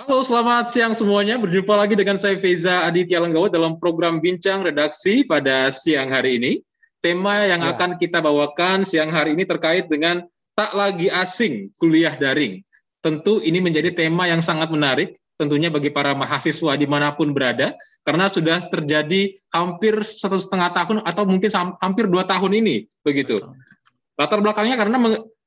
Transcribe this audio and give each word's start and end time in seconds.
Halo, 0.00 0.24
selamat 0.24 0.72
siang 0.72 0.96
semuanya. 0.96 1.36
Berjumpa 1.36 1.76
lagi 1.76 1.92
dengan 1.92 2.16
saya 2.16 2.32
Feza 2.40 2.88
Aditya 2.88 3.20
Lenggawa 3.20 3.52
dalam 3.52 3.76
program 3.76 4.16
Bincang 4.16 4.64
Redaksi 4.64 5.28
pada 5.28 5.68
siang 5.68 6.08
hari 6.08 6.40
ini. 6.40 6.52
Tema 7.04 7.44
yang 7.44 7.60
ya. 7.60 7.76
akan 7.76 8.00
kita 8.00 8.24
bawakan 8.24 8.80
siang 8.80 9.12
hari 9.12 9.36
ini 9.36 9.44
terkait 9.44 9.92
dengan 9.92 10.24
tak 10.56 10.72
lagi 10.72 11.12
asing 11.12 11.68
kuliah 11.76 12.16
daring. 12.16 12.64
Tentu 13.04 13.44
ini 13.44 13.60
menjadi 13.60 13.92
tema 13.92 14.24
yang 14.24 14.40
sangat 14.40 14.72
menarik 14.72 15.20
tentunya 15.36 15.68
bagi 15.68 15.92
para 15.92 16.16
mahasiswa 16.16 16.80
di 16.80 16.88
mana 16.88 17.12
pun 17.12 17.36
berada, 17.36 17.76
karena 18.00 18.24
sudah 18.32 18.72
terjadi 18.72 19.36
hampir 19.52 20.00
satu 20.00 20.40
setengah 20.40 20.72
tahun 20.80 21.04
atau 21.04 21.28
mungkin 21.28 21.52
hampir 21.76 22.08
dua 22.08 22.24
tahun 22.24 22.56
ini, 22.56 22.88
begitu. 23.04 23.36
Latar 24.16 24.40
belakangnya 24.40 24.80
karena 24.80 24.96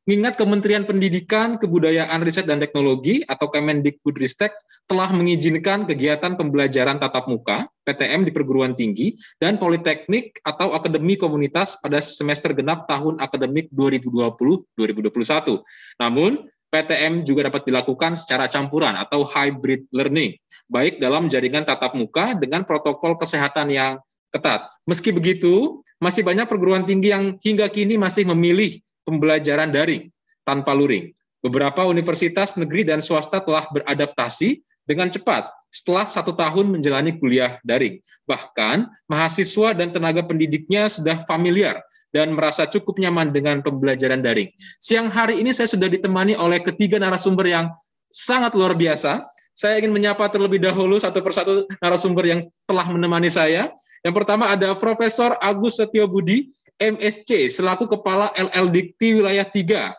Mengingat 0.04 0.36
Kementerian 0.36 0.84
Pendidikan, 0.84 1.56
Kebudayaan, 1.56 2.20
Riset, 2.28 2.44
dan 2.44 2.60
Teknologi 2.60 3.24
atau 3.24 3.48
Kemendikbudristek 3.48 4.52
telah 4.84 5.08
mengizinkan 5.16 5.88
kegiatan 5.88 6.36
pembelajaran 6.36 7.00
tatap 7.00 7.32
muka 7.32 7.72
PTM 7.88 8.28
di 8.28 8.36
perguruan 8.36 8.76
tinggi 8.76 9.16
dan 9.40 9.56
politeknik 9.56 10.44
atau 10.44 10.76
akademi 10.76 11.16
komunitas 11.16 11.80
pada 11.80 12.04
semester 12.04 12.52
genap 12.52 12.84
tahun 12.92 13.16
akademik 13.24 13.72
2020-2021. 13.72 15.64
Namun, 16.04 16.52
PTM 16.68 17.24
juga 17.24 17.48
dapat 17.48 17.64
dilakukan 17.64 18.20
secara 18.20 18.52
campuran 18.52 19.00
atau 19.00 19.24
hybrid 19.24 19.88
learning, 19.96 20.36
baik 20.68 21.00
dalam 21.00 21.32
jaringan 21.32 21.64
tatap 21.64 21.96
muka 21.96 22.36
dengan 22.36 22.68
protokol 22.68 23.16
kesehatan 23.16 23.72
yang 23.72 24.04
ketat. 24.36 24.68
Meski 24.84 25.16
begitu, 25.16 25.80
masih 26.04 26.28
banyak 26.28 26.44
perguruan 26.50 26.84
tinggi 26.84 27.16
yang 27.16 27.40
hingga 27.40 27.72
kini 27.72 27.96
masih 27.96 28.28
memilih 28.28 28.84
pembelajaran 29.06 29.72
daring 29.72 30.10
tanpa 30.44 30.76
luring. 30.76 31.12
Beberapa 31.44 31.84
universitas 31.84 32.56
negeri 32.56 32.88
dan 32.88 33.04
swasta 33.04 33.44
telah 33.44 33.68
beradaptasi 33.72 34.64
dengan 34.88 35.12
cepat 35.12 35.52
setelah 35.74 36.06
satu 36.08 36.32
tahun 36.38 36.72
menjalani 36.72 37.18
kuliah 37.18 37.60
daring. 37.66 38.00
Bahkan, 38.30 38.88
mahasiswa 39.10 39.76
dan 39.76 39.92
tenaga 39.92 40.24
pendidiknya 40.24 40.88
sudah 40.88 41.26
familiar 41.28 41.84
dan 42.14 42.38
merasa 42.38 42.70
cukup 42.70 43.02
nyaman 43.02 43.34
dengan 43.34 43.60
pembelajaran 43.66 44.22
daring. 44.22 44.54
Siang 44.78 45.10
hari 45.10 45.42
ini 45.42 45.50
saya 45.50 45.66
sudah 45.66 45.90
ditemani 45.90 46.38
oleh 46.38 46.62
ketiga 46.62 47.02
narasumber 47.02 47.50
yang 47.50 47.74
sangat 48.14 48.54
luar 48.54 48.78
biasa. 48.78 49.26
Saya 49.54 49.82
ingin 49.82 49.94
menyapa 49.94 50.30
terlebih 50.30 50.62
dahulu 50.62 51.02
satu 51.02 51.26
persatu 51.26 51.66
narasumber 51.82 52.26
yang 52.26 52.40
telah 52.70 52.86
menemani 52.86 53.34
saya. 53.34 53.74
Yang 54.06 54.14
pertama 54.22 54.54
ada 54.54 54.78
Profesor 54.78 55.34
Agus 55.42 55.82
Setio 55.82 56.06
Budi, 56.06 56.54
MSC 56.82 57.50
selaku 57.50 57.86
Kepala 57.86 58.34
LL 58.34 58.68
Dikti 58.74 59.22
Wilayah 59.22 59.46
3. 59.46 59.54
Selamat, 59.54 59.94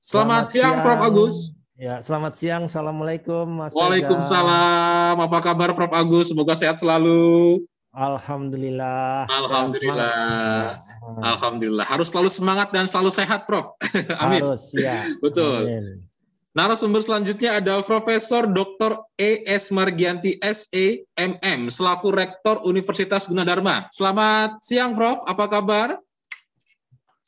selamat 0.00 0.44
siang, 0.50 0.52
siang 0.52 0.76
Prof 0.82 1.00
Agus. 1.06 1.34
Ya, 1.80 1.94
selamat 2.04 2.32
siang. 2.36 2.62
Assalamualaikum 2.68 3.44
Mas 3.46 3.72
Waalaikumsalam. 3.72 5.16
Apa 5.16 5.38
kabar 5.40 5.72
Prof 5.72 5.92
Agus? 5.94 6.28
Semoga 6.28 6.52
sehat 6.52 6.76
selalu. 6.76 7.62
Alhamdulillah. 7.90 9.26
Alhamdulillah. 9.26 10.78
Alhamdulillah. 11.26 11.86
Harus 11.88 12.14
selalu 12.14 12.30
semangat 12.30 12.70
dan 12.70 12.86
selalu 12.86 13.10
sehat, 13.10 13.48
Prof. 13.50 13.74
Amin. 14.22 14.44
Harus, 14.44 14.70
ya. 14.76 15.10
Betul. 15.18 15.66
Amin. 15.66 16.09
Narasumber 16.50 16.98
selanjutnya 16.98 17.62
ada 17.62 17.78
Profesor 17.78 18.42
Dr. 18.42 18.98
E.S. 19.22 19.70
Margianti 19.70 20.34
SE 20.42 21.06
MM 21.14 21.70
selaku 21.70 22.10
Rektor 22.10 22.66
Universitas 22.66 23.30
Gunadarma. 23.30 23.86
Selamat 23.94 24.58
siang 24.58 24.90
Prof, 24.90 25.22
apa 25.30 25.46
kabar? 25.46 26.02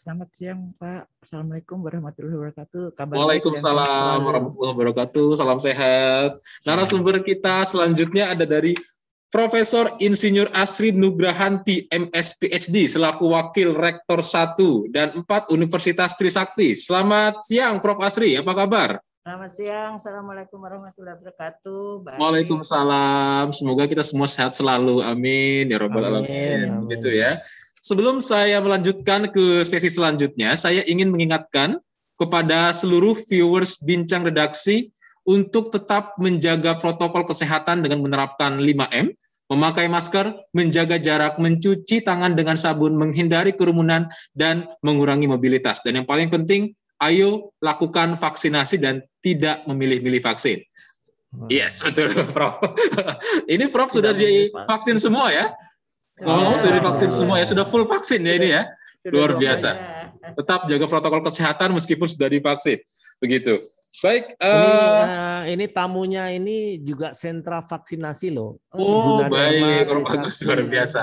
Selamat 0.03 0.27
siang 0.35 0.75
Pak. 0.75 1.07
Assalamualaikum 1.23 1.79
warahmatullahi 1.87 2.35
wabarakatuh. 2.35 2.99
Kabar 2.99 3.15
Waalaikumsalam 3.15 4.27
warahmatullahi 4.27 4.75
wabarakatuh. 4.75 5.39
Salam 5.39 5.63
sehat. 5.63 6.43
Narasumber 6.67 7.23
kita 7.23 7.63
selanjutnya 7.63 8.35
ada 8.35 8.43
dari 8.43 8.75
Profesor 9.31 10.03
Insinyur 10.03 10.51
Asri 10.51 10.91
Nugrahanti 10.91 11.87
MS 11.95 12.43
PhD 12.43 12.91
selaku 12.91 13.31
Wakil 13.31 13.71
Rektor 13.79 14.19
1 14.19 14.91
dan 14.91 15.15
4 15.23 15.55
Universitas 15.55 16.19
Trisakti. 16.19 16.75
Selamat 16.75 17.39
siang 17.47 17.79
Prof 17.79 18.03
Asri, 18.03 18.35
apa 18.35 18.51
kabar? 18.51 18.99
Selamat 19.23 19.55
siang, 19.55 20.03
Assalamualaikum 20.03 20.59
warahmatullahi 20.59 21.15
wabarakatuh. 21.15 22.03
Baik. 22.03 22.19
Waalaikumsalam, 22.19 23.55
semoga 23.55 23.87
kita 23.87 24.03
semua 24.03 24.27
sehat 24.27 24.59
selalu, 24.59 24.99
amin 24.99 25.71
ya 25.71 25.79
robbal 25.79 26.11
alamin. 26.11 26.83
Begitu 26.91 27.23
ya. 27.23 27.39
Sebelum 27.87 28.19
saya 28.19 28.59
melanjutkan 28.59 29.31
ke 29.31 29.63
sesi 29.63 29.95
selanjutnya, 29.95 30.59
saya 30.59 30.83
ingin 30.91 31.15
mengingatkan 31.15 31.79
kepada 32.19 32.75
seluruh 32.75 33.15
viewers 33.31 33.79
bincang 33.87 34.27
redaksi 34.27 34.91
untuk 35.23 35.71
tetap 35.71 36.19
menjaga 36.19 36.83
protokol 36.83 37.23
kesehatan 37.23 37.87
dengan 37.87 38.03
menerapkan 38.03 38.59
5M, 38.59 39.15
memakai 39.55 39.87
masker, 39.87 40.35
menjaga 40.51 40.99
jarak, 40.99 41.39
mencuci 41.39 42.03
tangan 42.03 42.35
dengan 42.35 42.59
sabun, 42.59 42.99
menghindari 42.99 43.55
kerumunan, 43.55 44.11
dan 44.35 44.67
mengurangi 44.83 45.31
mobilitas. 45.31 45.79
Dan 45.87 46.03
yang 46.03 46.11
paling 46.11 46.27
penting, 46.27 46.75
ayo 47.03 47.51
lakukan 47.59 48.15
vaksinasi 48.15 48.79
dan 48.79 49.03
tidak 49.21 49.67
memilih-milih 49.67 50.23
vaksin. 50.23 50.63
Yes, 51.49 51.81
betul, 51.81 52.13
Prof. 52.37 52.61
ini 53.49 53.65
Prof 53.67 53.91
sudah 53.91 54.13
divaksin 54.13 55.01
semua 55.01 55.33
ya? 55.33 55.47
Oh, 56.23 56.55
sudah 56.61 56.77
divaksin 56.77 57.11
semua 57.11 57.41
ya, 57.41 57.47
sudah 57.49 57.65
full 57.65 57.89
vaksin 57.89 58.23
ya 58.23 58.35
ini 58.37 58.49
ya. 58.53 58.63
Luar 59.09 59.35
biasa. 59.35 59.71
Tetap 60.39 60.71
jaga 60.71 60.87
protokol 60.87 61.25
kesehatan 61.25 61.75
meskipun 61.75 62.07
sudah 62.07 62.29
divaksin. 62.31 62.79
Begitu. 63.23 63.63
Baik. 64.03 64.35
Uh, 64.43 64.51
ini, 64.51 64.73
uh, 64.75 65.43
ini 65.47 65.65
tamunya 65.71 66.25
ini 66.35 66.81
juga 66.83 67.15
sentra 67.15 67.63
vaksinasi 67.63 68.35
loh. 68.35 68.59
Oh, 68.75 69.23
Guna 69.23 69.31
baik. 69.31 69.85
Orang 69.93 70.05
bagus 70.09 70.43
luar 70.43 70.65
biasa. 70.67 71.01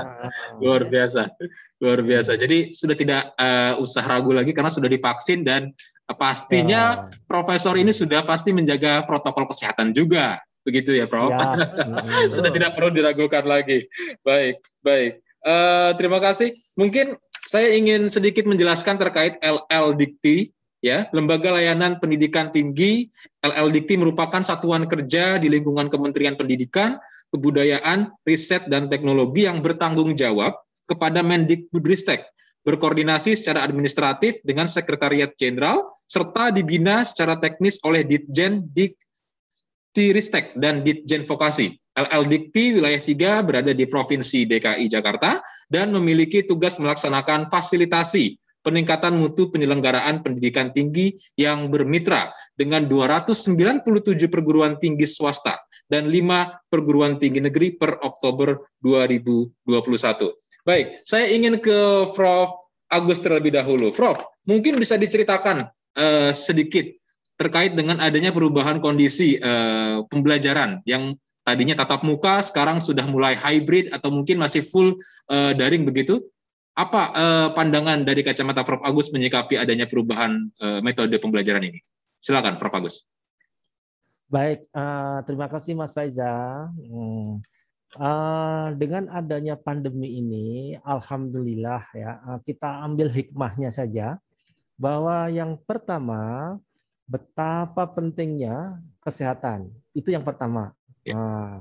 Luar 0.60 0.84
biasa. 0.90 1.32
Luar 1.80 2.00
biasa. 2.04 2.36
Jadi 2.36 2.76
sudah 2.76 2.98
tidak 2.98 3.32
uh, 3.40 3.80
usah 3.80 4.04
ragu 4.04 4.36
lagi 4.36 4.52
karena 4.52 4.74
sudah 4.74 4.92
divaksin 4.92 5.48
dan 5.48 5.72
pastinya 6.18 7.06
uh. 7.06 7.14
profesor 7.30 7.78
ini 7.78 7.94
sudah 7.94 8.26
pasti 8.28 8.52
menjaga 8.52 9.08
protokol 9.08 9.48
kesehatan 9.48 9.96
juga. 9.96 10.42
Begitu 10.68 11.00
ya, 11.00 11.08
Prof. 11.08 11.32
Ya. 11.32 11.56
sudah 12.36 12.52
tidak 12.52 12.76
perlu 12.76 12.92
diragukan 12.92 13.48
lagi. 13.48 13.88
Baik, 14.28 14.60
baik. 14.84 15.24
Uh, 15.46 15.96
terima 15.96 16.20
kasih. 16.20 16.52
Mungkin 16.76 17.16
saya 17.48 17.72
ingin 17.72 18.12
sedikit 18.12 18.44
menjelaskan 18.44 19.00
terkait 19.00 19.40
LL 19.40 19.96
Dikti 19.96 20.52
ya 20.80 21.08
lembaga 21.12 21.56
layanan 21.56 22.00
pendidikan 22.00 22.52
tinggi 22.52 23.12
LL 23.44 23.72
Dikti 23.72 24.00
merupakan 24.00 24.40
satuan 24.44 24.88
kerja 24.88 25.40
di 25.40 25.48
lingkungan 25.52 25.92
Kementerian 25.92 26.40
Pendidikan, 26.40 27.00
Kebudayaan, 27.32 28.12
Riset 28.24 28.68
dan 28.68 28.88
Teknologi 28.88 29.48
yang 29.48 29.60
bertanggung 29.60 30.16
jawab 30.16 30.56
kepada 30.88 31.22
Mendikbudristek 31.22 32.26
berkoordinasi 32.68 33.40
secara 33.40 33.64
administratif 33.64 34.44
dengan 34.44 34.68
Sekretariat 34.68 35.32
Jenderal 35.40 35.96
serta 36.10 36.52
dibina 36.52 37.06
secara 37.08 37.40
teknis 37.40 37.80
oleh 37.88 38.04
Ditjen 38.04 38.68
Diktiristek 38.74 40.58
dan 40.60 40.84
Ditjen 40.84 41.24
Vokasi. 41.24 41.80
LL 42.00 42.24
wilayah 42.56 43.02
3 43.04 43.44
berada 43.44 43.72
di 43.76 43.84
Provinsi 43.84 44.48
DKI 44.48 44.88
Jakarta 44.88 45.44
dan 45.68 45.92
memiliki 45.92 46.48
tugas 46.48 46.80
melaksanakan 46.80 47.52
fasilitasi 47.52 48.40
peningkatan 48.62 49.16
mutu 49.16 49.50
penyelenggaraan 49.50 50.22
pendidikan 50.24 50.70
tinggi 50.76 51.16
yang 51.40 51.72
bermitra 51.72 52.32
dengan 52.56 52.86
297 52.86 53.84
perguruan 54.28 54.76
tinggi 54.78 55.08
swasta 55.08 55.58
dan 55.90 56.08
5 56.08 56.70
perguruan 56.70 57.18
tinggi 57.18 57.42
negeri 57.42 57.76
per 57.76 57.98
Oktober 58.06 58.70
2021. 58.86 59.66
Baik, 60.68 60.94
saya 61.04 61.26
ingin 61.32 61.58
ke 61.58 62.06
Prof. 62.14 62.52
Agus 62.90 63.22
terlebih 63.22 63.54
dahulu. 63.54 63.94
Prof, 63.94 64.18
mungkin 64.50 64.82
bisa 64.82 64.98
diceritakan 64.98 65.62
uh, 65.94 66.34
sedikit 66.34 66.90
terkait 67.38 67.78
dengan 67.78 68.02
adanya 68.02 68.34
perubahan 68.34 68.82
kondisi 68.82 69.38
uh, 69.38 70.02
pembelajaran 70.10 70.82
yang 70.90 71.14
tadinya 71.46 71.78
tatap 71.78 72.02
muka, 72.02 72.42
sekarang 72.42 72.82
sudah 72.82 73.06
mulai 73.06 73.38
hybrid 73.38 73.94
atau 73.94 74.10
mungkin 74.10 74.42
masih 74.42 74.66
full 74.66 74.98
uh, 75.30 75.54
daring 75.54 75.86
begitu. 75.86 76.18
Apa 76.78 77.02
uh, 77.12 77.48
pandangan 77.54 78.06
dari 78.06 78.22
kacamata 78.22 78.64
Prof. 78.64 78.84
Agus 78.86 79.12
menyikapi 79.12 79.60
adanya 79.60 79.90
perubahan 79.90 80.50
uh, 80.62 80.80
metode 80.80 81.16
pembelajaran 81.18 81.66
ini? 81.66 81.80
Silakan, 82.20 82.60
Prof. 82.60 82.76
Agus. 82.76 82.96
Baik, 84.30 84.70
uh, 84.78 85.26
terima 85.26 85.50
kasih 85.50 85.74
Mas 85.74 85.92
Faiza. 85.92 86.30
Hmm. 86.70 87.42
Uh, 87.98 88.70
dengan 88.78 89.10
adanya 89.10 89.58
pandemi 89.58 90.22
ini, 90.22 90.78
alhamdulillah 90.86 91.82
ya 91.98 92.22
kita 92.46 92.86
ambil 92.86 93.10
hikmahnya 93.10 93.74
saja 93.74 94.22
bahwa 94.78 95.26
yang 95.34 95.58
pertama 95.66 96.56
betapa 97.10 97.90
pentingnya 97.90 98.78
kesehatan 99.02 99.74
itu 99.98 100.14
yang 100.14 100.22
pertama. 100.22 100.78
Ya. 101.02 101.18
Uh, 101.18 101.54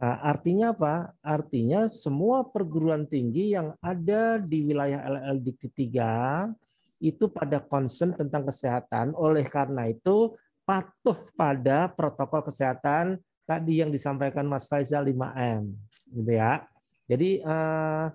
Nah, 0.00 0.16
artinya 0.24 0.72
apa? 0.72 1.12
Artinya 1.20 1.84
semua 1.84 2.40
perguruan 2.48 3.04
tinggi 3.04 3.52
yang 3.52 3.76
ada 3.84 4.40
di 4.40 4.64
wilayah 4.64 5.04
LL 5.04 5.44
Dikti 5.44 5.92
3 5.92 6.48
itu 7.04 7.28
pada 7.28 7.60
concern 7.60 8.16
tentang 8.16 8.48
kesehatan. 8.48 9.12
Oleh 9.12 9.44
karena 9.44 9.92
itu, 9.92 10.32
patuh 10.64 11.20
pada 11.36 11.92
protokol 11.92 12.48
kesehatan 12.48 13.20
tadi 13.44 13.84
yang 13.84 13.92
disampaikan 13.92 14.48
Mas 14.48 14.64
Faisal 14.64 15.04
5M, 15.04 15.68
gitu 16.16 16.32
ya. 16.32 16.64
Jadi 17.04 17.42
uh, 17.44 18.08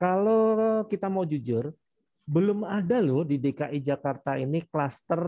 kalau 0.00 0.86
kita 0.88 1.12
mau 1.12 1.28
jujur, 1.28 1.76
belum 2.22 2.62
ada 2.62 3.02
loh 3.02 3.26
di 3.26 3.36
DKI 3.36 3.82
Jakarta 3.82 4.38
ini 4.38 4.62
klaster 4.64 5.20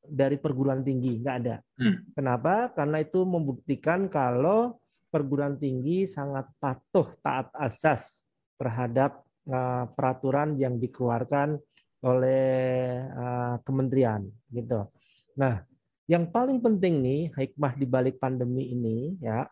dari 0.00 0.40
perguruan 0.40 0.80
tinggi, 0.80 1.20
nggak 1.20 1.36
ada. 1.44 1.60
Hmm. 1.76 2.02
Kenapa? 2.16 2.72
Karena 2.72 3.04
itu 3.04 3.22
membuktikan 3.28 4.08
kalau 4.08 4.80
perguruan 5.10 5.58
tinggi 5.58 6.06
sangat 6.06 6.48
patuh 6.62 7.10
taat 7.20 7.50
asas 7.58 8.24
terhadap 8.56 9.20
uh, 9.50 9.90
peraturan 9.92 10.56
yang 10.56 10.78
dikeluarkan 10.78 11.58
oleh 12.00 13.04
uh, 13.12 13.60
kementerian, 13.66 14.24
gitu. 14.48 14.88
Nah, 15.36 15.66
yang 16.08 16.30
paling 16.30 16.62
penting 16.62 17.02
nih 17.02 17.22
hikmah 17.36 17.76
di 17.76 17.84
balik 17.84 18.16
pandemi 18.16 18.72
ini 18.72 19.20
ya 19.20 19.44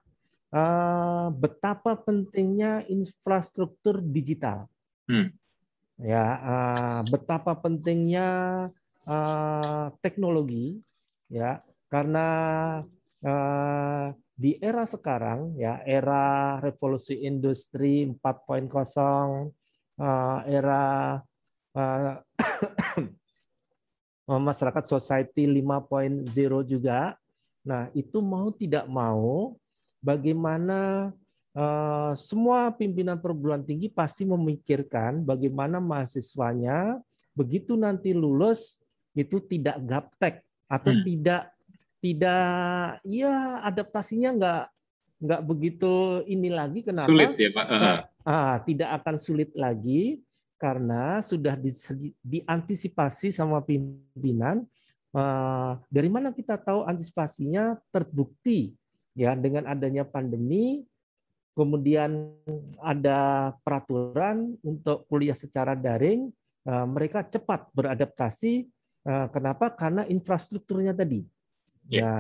uh, 0.55 1.29
betapa 1.35 1.99
pentingnya 1.99 2.89
infrastruktur 2.89 4.01
digital. 4.01 4.65
Hmm 5.11 5.35
ya 5.99 6.39
betapa 7.11 7.59
pentingnya 7.59 8.63
teknologi 9.99 10.79
ya 11.27 11.59
karena 11.91 12.27
di 14.39 14.55
era 14.63 14.87
sekarang 14.87 15.59
ya 15.59 15.83
era 15.83 16.57
revolusi 16.63 17.27
industri 17.27 18.07
4.0 18.07 18.71
uh, 19.99 20.39
era 20.47 21.19
uh, 21.75 22.15
masyarakat 24.49 24.85
society 24.87 25.51
5.0 25.51 26.31
juga 26.63 27.19
nah 27.67 27.91
itu 27.99 28.23
mau 28.23 28.47
tidak 28.55 28.87
mau 28.87 29.59
bagaimana 29.99 31.11
Eh, 31.59 32.13
semua 32.15 32.71
pimpinan 32.71 33.19
perguruan 33.19 33.67
tinggi 33.67 33.91
pasti 33.91 34.23
memikirkan 34.23 35.27
bagaimana 35.27 35.83
mahasiswanya 35.83 37.03
begitu 37.35 37.75
nanti 37.75 38.15
lulus 38.15 38.79
itu 39.11 39.43
tidak 39.43 39.75
gaptek 39.83 40.47
atau 40.71 40.95
hmm. 40.95 41.03
tidak 41.03 41.51
tidak 41.99 43.03
ya 43.03 43.63
adaptasinya 43.67 44.31
nggak 44.35 44.65
nggak 45.19 45.43
begitu 45.43 46.23
ini 46.31 46.49
lagi 46.51 46.87
kenapa 46.87 47.09
sulit 47.11 47.35
ya 47.35 47.51
pak 47.51 47.67
uh. 47.67 48.01
ah, 48.23 48.57
tidak 48.63 48.91
akan 49.03 49.17
sulit 49.19 49.51
lagi 49.59 50.23
karena 50.59 51.23
sudah 51.23 51.55
di, 51.59 51.71
diantisipasi 52.23 53.35
sama 53.35 53.63
pimpinan 53.63 54.63
uh, 55.15 55.79
dari 55.91 56.11
mana 56.11 56.31
kita 56.31 56.55
tahu 56.59 56.87
antisipasinya 56.87 57.79
terbukti 57.91 58.75
ya 59.19 59.35
dengan 59.35 59.67
adanya 59.67 60.07
pandemi 60.07 60.87
kemudian 61.59 62.39
ada 62.79 63.51
peraturan 63.67 64.55
untuk 64.63 65.11
kuliah 65.11 65.35
secara 65.35 65.75
daring, 65.75 66.31
eh, 66.63 66.87
mereka 66.87 67.27
cepat 67.27 67.67
beradaptasi. 67.75 68.63
Eh, 69.03 69.27
kenapa? 69.35 69.75
Karena 69.75 70.07
infrastrukturnya 70.07 70.95
tadi. 70.95 71.27
Ya, 71.89 72.13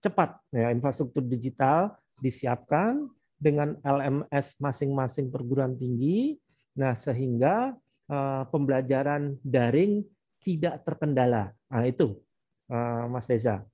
cepat 0.00 0.40
ya 0.48 0.72
infrastruktur 0.72 1.20
digital 1.20 1.92
disiapkan 2.24 3.04
dengan 3.36 3.76
LMS 3.84 4.56
masing-masing 4.56 5.28
perguruan 5.28 5.76
tinggi. 5.76 6.40
Nah, 6.76 6.96
sehingga 6.96 7.76
eh, 8.08 8.42
pembelajaran 8.48 9.36
daring 9.44 10.02
tidak 10.40 10.80
terkendala. 10.88 11.52
Nah, 11.68 11.84
itu 11.84 12.16
Mas 13.10 13.28
Deza. 13.28 13.69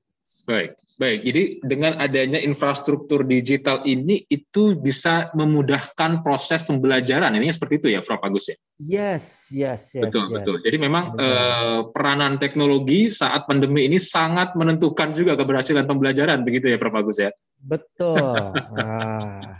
Baik, 0.46 0.78
baik. 1.02 1.20
Jadi 1.26 1.42
dengan 1.66 1.98
adanya 1.98 2.38
infrastruktur 2.38 3.26
digital 3.26 3.82
ini 3.82 4.22
itu 4.30 4.78
bisa 4.78 5.34
memudahkan 5.34 6.22
proses 6.22 6.62
pembelajaran. 6.62 7.34
Ini 7.34 7.50
seperti 7.50 7.82
itu 7.82 7.88
ya, 7.90 7.98
Prof 7.98 8.22
Agus 8.22 8.54
ya? 8.54 8.56
Yes, 8.78 9.50
yes, 9.50 9.98
yes. 9.98 10.06
Betul, 10.06 10.30
yes. 10.30 10.34
betul. 10.38 10.56
Jadi 10.62 10.76
memang 10.78 11.18
eh, 11.18 11.82
peranan 11.90 12.38
teknologi 12.38 13.10
saat 13.10 13.50
pandemi 13.50 13.90
ini 13.90 13.98
sangat 13.98 14.54
menentukan 14.54 15.10
juga 15.10 15.34
keberhasilan 15.34 15.82
pembelajaran, 15.82 16.46
begitu 16.46 16.70
ya, 16.70 16.78
Prof 16.78 16.94
Agus 16.94 17.18
ya? 17.18 17.34
Betul. 17.58 18.54
ah, 18.78 19.50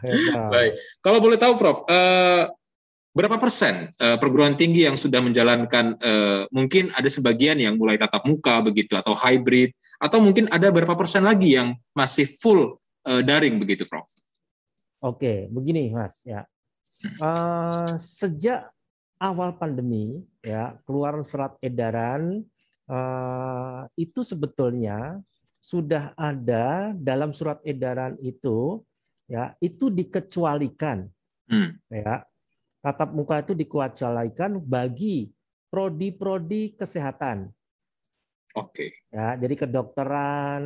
baik. 0.54 0.78
Kalau 1.02 1.18
boleh 1.18 1.34
tahu, 1.34 1.58
Prof, 1.58 1.82
eh, 1.90 2.46
berapa 3.16 3.40
persen 3.40 3.96
uh, 3.96 4.20
perguruan 4.20 4.60
tinggi 4.60 4.84
yang 4.84 5.00
sudah 5.00 5.24
menjalankan 5.24 5.96
uh, 6.04 6.44
mungkin 6.52 6.92
ada 6.92 7.08
sebagian 7.08 7.56
yang 7.56 7.80
mulai 7.80 7.96
tatap 7.96 8.28
muka 8.28 8.60
begitu 8.60 8.92
atau 8.92 9.16
hybrid 9.16 9.72
atau 9.96 10.20
mungkin 10.20 10.52
ada 10.52 10.68
berapa 10.68 10.92
persen 10.92 11.24
lagi 11.24 11.56
yang 11.56 11.72
masih 11.96 12.28
full 12.28 12.76
uh, 13.08 13.24
daring 13.24 13.56
begitu 13.56 13.88
Prof? 13.88 14.04
Oke, 15.00 15.48
begini 15.48 15.88
Mas 15.96 16.20
ya. 16.28 16.44
Uh, 17.16 17.96
sejak 17.96 18.68
awal 19.16 19.56
pandemi 19.56 20.20
ya 20.44 20.76
keluar 20.84 21.16
surat 21.24 21.56
edaran 21.64 22.44
uh, 22.84 23.88
itu 23.96 24.20
sebetulnya 24.28 25.24
sudah 25.64 26.12
ada 26.20 26.92
dalam 26.92 27.32
surat 27.32 27.64
edaran 27.64 28.20
itu 28.20 28.84
ya 29.24 29.56
itu 29.58 29.88
dikecualikan 29.88 31.08
hmm. 31.48 31.80
ya 31.90 32.22
tatap 32.86 33.10
muka 33.10 33.42
itu 33.42 33.50
dikecualikan 33.50 34.62
bagi 34.62 35.26
prodi-prodi 35.66 36.78
kesehatan. 36.78 37.50
Oke. 38.54 38.70
Okay. 38.70 38.90
Ya, 39.10 39.34
jadi 39.34 39.66
kedokteran, 39.66 40.62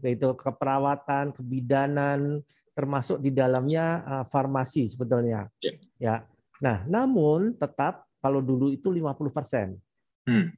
itu 0.00 0.32
keperawatan, 0.32 1.36
kebidanan, 1.36 2.40
termasuk 2.72 3.20
di 3.20 3.28
dalamnya 3.36 4.00
uh, 4.08 4.24
farmasi 4.24 4.88
sebetulnya. 4.88 5.44
Yeah. 5.60 5.76
Ya. 6.00 6.16
Nah, 6.64 6.88
namun 6.88 7.52
tetap 7.60 8.08
kalau 8.24 8.40
dulu 8.40 8.72
itu 8.72 8.88
50 8.88 9.28
persen. 9.28 9.76
Hmm. 10.24 10.50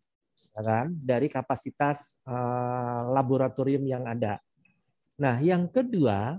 Ya 0.56 0.62
kan? 0.62 0.86
Dari 0.94 1.26
kapasitas 1.26 2.14
uh, 2.22 3.10
laboratorium 3.10 3.82
yang 3.82 4.06
ada. 4.06 4.38
Nah, 5.20 5.42
yang 5.42 5.68
kedua, 5.68 6.38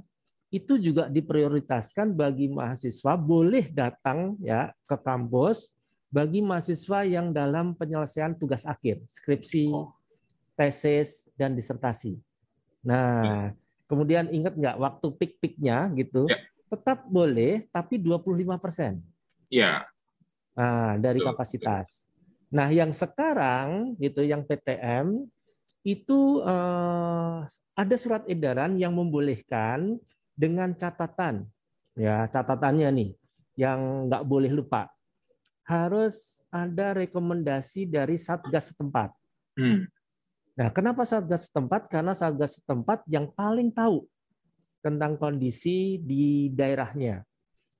itu 0.51 0.75
juga 0.75 1.07
diprioritaskan 1.07 2.11
bagi 2.11 2.51
mahasiswa 2.51 3.15
boleh 3.15 3.71
datang 3.71 4.35
ya 4.43 4.75
ke 4.83 4.99
kampus 4.99 5.71
bagi 6.11 6.43
mahasiswa 6.43 7.07
yang 7.07 7.31
dalam 7.31 7.71
penyelesaian 7.71 8.35
tugas 8.35 8.67
akhir, 8.67 8.99
skripsi, 9.07 9.71
oh. 9.71 9.95
tesis 10.59 11.31
dan 11.39 11.55
disertasi. 11.55 12.19
Nah, 12.83 13.23
ya. 13.23 13.39
kemudian 13.87 14.27
ingat 14.27 14.59
nggak 14.59 14.75
waktu 14.75 15.07
pik-piknya 15.15 15.87
gitu, 15.95 16.27
ya. 16.27 16.35
tetap 16.67 17.07
boleh 17.07 17.63
tapi 17.71 17.95
25 17.95 18.27
persen. 18.59 18.99
Ya. 19.47 19.87
Nah, 20.51 20.99
dari 20.99 21.23
betul, 21.23 21.31
kapasitas. 21.31 22.11
Betul. 22.11 22.11
Nah, 22.51 22.67
yang 22.75 22.91
sekarang 22.91 23.95
gitu, 23.95 24.19
yang 24.27 24.43
PTM 24.43 25.31
itu 25.87 26.43
eh, 26.43 27.37
ada 27.79 27.95
surat 27.95 28.27
edaran 28.27 28.75
yang 28.75 28.91
membolehkan 28.91 29.95
dengan 30.35 30.73
catatan 30.73 31.45
ya 31.95 32.25
catatannya 32.31 32.89
nih 32.91 33.09
yang 33.59 34.07
nggak 34.07 34.23
boleh 34.23 34.51
lupa 34.51 34.87
harus 35.71 36.41
ada 36.51 36.91
rekomendasi 36.97 37.87
dari 37.87 38.19
satgas 38.19 38.73
setempat. 38.73 39.13
Hmm. 39.55 39.87
Nah, 40.57 40.67
kenapa 40.73 41.07
satgas 41.07 41.47
setempat? 41.47 41.87
Karena 41.87 42.11
satgas 42.11 42.59
setempat 42.59 43.07
yang 43.07 43.31
paling 43.31 43.71
tahu 43.71 44.03
tentang 44.83 45.15
kondisi 45.15 46.01
di 46.01 46.51
daerahnya. 46.51 47.23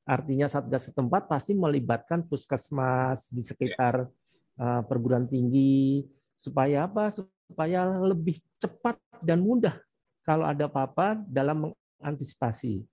Artinya 0.08 0.48
satgas 0.48 0.88
setempat 0.88 1.27
pasti 1.27 1.51
melibatkan 1.51 2.24
puskesmas 2.25 3.27
di 3.34 3.43
sekitar 3.43 4.08
uh, 4.55 4.81
perguruan 4.88 5.27
tinggi 5.27 6.05
supaya 6.39 6.88
apa? 6.88 7.12
Supaya 7.12 7.91
lebih 8.00 8.39
cepat 8.55 8.96
dan 9.20 9.43
mudah 9.43 9.75
kalau 10.24 10.48
ada 10.48 10.72
apa-apa 10.72 11.20
dalam 11.27 11.75
antisipasi. 12.01 12.84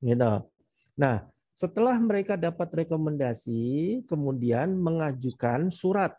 Gitu. 0.00 0.32
Nah, 0.96 1.16
setelah 1.54 1.96
mereka 2.00 2.40
dapat 2.40 2.84
rekomendasi, 2.84 4.00
kemudian 4.08 4.76
mengajukan 4.80 5.68
surat 5.68 6.16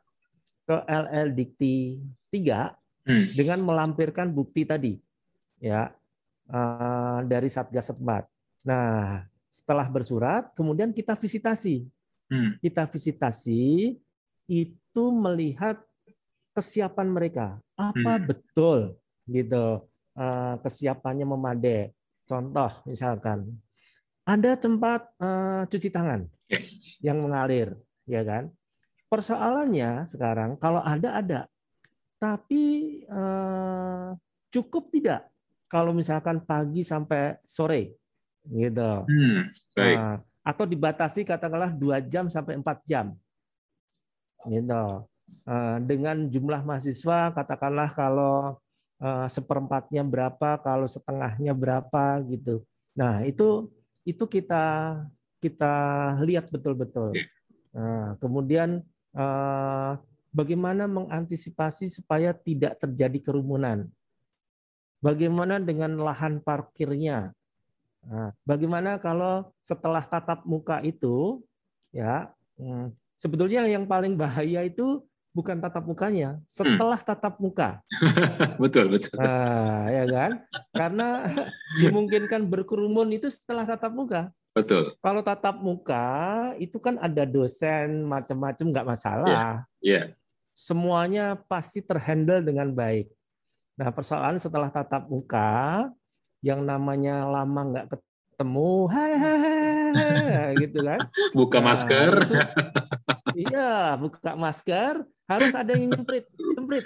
ke 0.69 0.77
LL 0.86 1.33
Dikti 1.33 1.98
3 2.29 3.10
hmm. 3.10 3.25
dengan 3.36 3.60
melampirkan 3.65 4.29
bukti 4.29 4.63
tadi, 4.63 5.01
ya 5.57 5.89
eh, 6.45 7.19
dari 7.25 7.50
Satgas 7.50 7.89
setempat. 7.89 8.29
Nah, 8.69 9.25
setelah 9.50 9.89
bersurat, 9.89 10.53
kemudian 10.53 10.93
kita 10.93 11.17
visitasi. 11.17 11.89
Hmm. 12.31 12.55
Kita 12.62 12.88
visitasi 12.88 13.98
itu 14.48 15.03
melihat 15.12 15.81
kesiapan 16.55 17.07
mereka, 17.10 17.60
apa 17.75 18.12
hmm. 18.19 18.25
betul 18.29 18.79
gitu 19.25 19.90
Eh, 20.12 20.56
kesiapannya 20.60 21.24
memadai. 21.24 21.88
Contoh 22.27 22.68
misalkan 22.84 23.48
ada 24.27 24.60
tempat 24.60 25.08
uh, 25.20 25.63
cuci 25.68 25.88
tangan 25.88 26.27
yang 27.00 27.20
mengalir, 27.24 27.80
ya 28.03 28.24
kan? 28.24 28.51
Persoalannya 29.08 30.08
sekarang 30.08 30.60
kalau 30.60 30.84
ada 30.84 31.15
ada, 31.15 31.41
tapi 32.20 33.03
uh, 33.08 34.15
cukup 34.51 34.91
tidak 34.91 35.32
kalau 35.72 35.96
misalkan 35.96 36.44
pagi 36.44 36.84
sampai 36.84 37.39
sore 37.48 37.96
gitu. 38.48 39.08
Hmm, 39.08 39.48
baik. 39.75 39.96
Nah, 39.96 40.15
atau 40.44 40.65
dibatasi 40.68 41.24
katakanlah 41.24 41.72
dua 41.72 42.03
jam 42.03 42.27
sampai 42.27 42.60
empat 42.60 42.84
jam 42.84 43.15
gitu. 44.44 45.08
Uh, 45.48 45.80
dengan 45.88 46.20
jumlah 46.20 46.68
mahasiswa 46.68 47.32
katakanlah 47.32 47.89
kalau 47.96 48.60
uh, 48.60 48.61
seperempatnya 49.27 50.05
berapa, 50.05 50.62
kalau 50.62 50.86
setengahnya 50.86 51.58
berapa 51.58 52.22
gitu. 52.29 52.62
Nah 52.93 53.25
itu 53.25 53.70
itu 54.05 54.24
kita 54.29 54.98
kita 55.41 55.74
lihat 56.22 56.53
betul-betul. 56.53 57.17
Nah, 57.74 58.13
kemudian 58.22 58.86
uh, 59.17 59.98
bagaimana 60.29 60.86
mengantisipasi 60.86 61.89
supaya 61.89 62.31
tidak 62.31 62.77
terjadi 62.77 63.31
kerumunan. 63.31 63.89
Bagaimana 65.01 65.58
dengan 65.58 65.98
lahan 65.98 66.38
parkirnya? 66.38 67.34
Nah, 68.05 68.29
bagaimana 68.46 69.01
kalau 69.01 69.50
setelah 69.65 70.05
tatap 70.05 70.46
muka 70.46 70.77
itu, 70.86 71.41
ya 71.89 72.29
hmm, 72.62 72.93
sebetulnya 73.17 73.65
yang 73.65 73.89
paling 73.89 74.13
bahaya 74.13 74.62
itu 74.62 75.01
bukan 75.31 75.57
tatap 75.63 75.83
mukanya, 75.88 76.39
setelah 76.47 77.00
hmm. 77.00 77.07
tatap 77.07 77.33
muka. 77.39 77.79
betul 78.63 78.91
betul. 78.91 79.15
Nah, 79.15 79.88
ya 79.88 80.03
kan? 80.07 80.31
Karena 80.75 81.07
dimungkinkan 81.81 82.47
berkerumun 82.47 83.15
itu 83.15 83.31
setelah 83.31 83.63
tatap 83.63 83.91
muka. 83.95 84.21
Betul. 84.51 84.91
Kalau 85.00 85.21
tatap 85.23 85.55
muka 85.63 86.07
itu 86.59 86.75
kan 86.83 87.00
ada 87.00 87.23
dosen 87.23 88.03
macam-macam 88.03 88.65
nggak 88.67 88.88
masalah. 88.88 89.27
Iya. 89.27 89.39
Yeah. 89.39 89.55
Yeah. 89.81 90.05
Semuanya 90.51 91.39
pasti 91.47 91.79
terhandle 91.79 92.43
dengan 92.43 92.75
baik. 92.75 93.07
Nah, 93.79 93.88
persoalan 93.95 94.35
setelah 94.35 94.67
tatap 94.67 95.07
muka 95.07 95.88
yang 96.43 96.67
namanya 96.67 97.23
lama 97.23 97.61
nggak 97.71 97.88
ketemu, 97.88 98.89
hai, 98.91 99.11
hai, 99.15 99.38
hai, 99.95 100.50
gitu 100.59 100.83
kan? 100.83 101.00
Buka 101.31 101.63
nah, 101.63 101.71
masker. 101.71 102.13
Itu, 102.19 102.35
iya, 103.35 103.95
buka 104.00 104.33
masker, 104.33 105.05
harus 105.27 105.51
ada 105.55 105.71
yang 105.75 105.91
nyemprit, 105.91 106.25
semprit. 106.55 106.85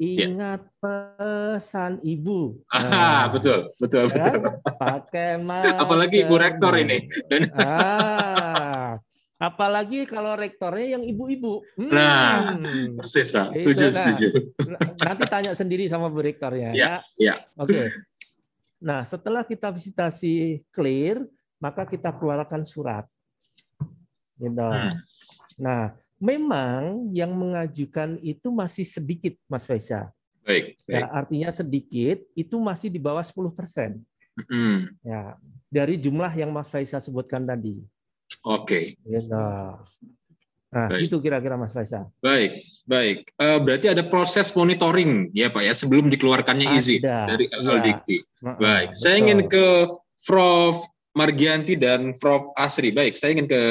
Iya. 0.00 0.32
Ingat 0.32 0.62
ya. 0.64 0.72
pesan 0.80 2.00
ibu. 2.00 2.56
Nah, 2.72 3.28
betul, 3.28 3.68
betul, 3.76 4.08
kan? 4.08 4.16
betul. 4.16 4.36
Pakai 4.80 5.30
masker. 5.36 5.76
Apalagi 5.84 6.16
ibu 6.24 6.34
rektor 6.40 6.72
ini. 6.80 7.04
Dan 7.28 7.52
ah, 7.52 8.96
Apalagi 9.40 10.04
kalau 10.04 10.36
rektornya 10.36 11.00
yang 11.00 11.04
ibu-ibu. 11.04 11.64
Hmm. 11.72 11.88
Nah, 11.88 12.60
persis 13.00 13.32
Pak. 13.32 13.56
Setuju, 13.56 13.88
nah, 13.88 13.96
setuju. 13.96 14.28
Nanti 15.00 15.24
tanya 15.32 15.52
sendiri 15.56 15.88
sama 15.88 16.12
Bu 16.12 16.20
Rektornya. 16.20 16.76
Ya, 16.76 17.00
ya. 17.16 17.32
ya. 17.32 17.34
Oke. 17.56 17.72
Okay. 17.72 17.84
Nah, 18.84 19.00
setelah 19.08 19.40
kita 19.48 19.72
visitasi 19.72 20.60
clear, 20.68 21.24
maka 21.56 21.88
kita 21.88 22.12
keluarkan 22.12 22.68
surat. 22.68 23.08
Gitu. 24.36 24.60
Hmm. 24.60 24.92
Nah, 25.60 25.92
memang 26.16 27.12
yang 27.12 27.36
mengajukan 27.36 28.16
itu 28.24 28.48
masih 28.48 28.88
sedikit, 28.88 29.36
Mas 29.44 29.68
Faisal. 29.68 30.08
Baik, 30.40 30.80
baik. 30.88 31.04
Ya, 31.04 31.04
artinya 31.12 31.50
sedikit, 31.52 32.24
itu 32.32 32.56
masih 32.56 32.88
di 32.88 32.96
bawah 32.96 33.20
10 33.20 33.52
persen. 33.52 34.00
Hmm. 34.48 34.88
Ya, 35.04 35.36
dari 35.68 36.00
jumlah 36.00 36.32
yang 36.32 36.48
Mas 36.48 36.72
Faisal 36.72 37.04
sebutkan 37.04 37.44
tadi. 37.44 37.76
Oke. 38.40 38.96
Okay. 38.96 39.20
Gitu. 39.20 39.28
Nah, 40.70 40.86
baik. 40.86 41.10
itu 41.10 41.16
kira-kira 41.20 41.60
Mas 41.60 41.76
Faisal. 41.76 42.08
Baik, 42.24 42.56
baik. 42.88 43.28
Uh, 43.36 43.60
berarti 43.60 43.92
ada 43.92 44.06
proses 44.06 44.54
monitoring 44.56 45.28
ya 45.36 45.50
Pak 45.50 45.66
ya 45.66 45.74
sebelum 45.74 46.08
dikeluarkannya 46.08 46.72
izin 46.78 47.04
dari 47.04 47.50
LLDT. 47.52 48.08
Ya. 48.40 48.54
Baik. 48.56 48.94
Betul. 48.94 49.00
Saya 49.02 49.14
ingin 49.18 49.40
ke 49.50 49.66
Prof 50.24 50.80
Margianti 51.18 51.74
dan 51.74 52.14
Prof 52.16 52.54
Asri. 52.54 52.94
Baik, 52.94 53.18
saya 53.18 53.34
ingin 53.34 53.50
ke 53.50 53.62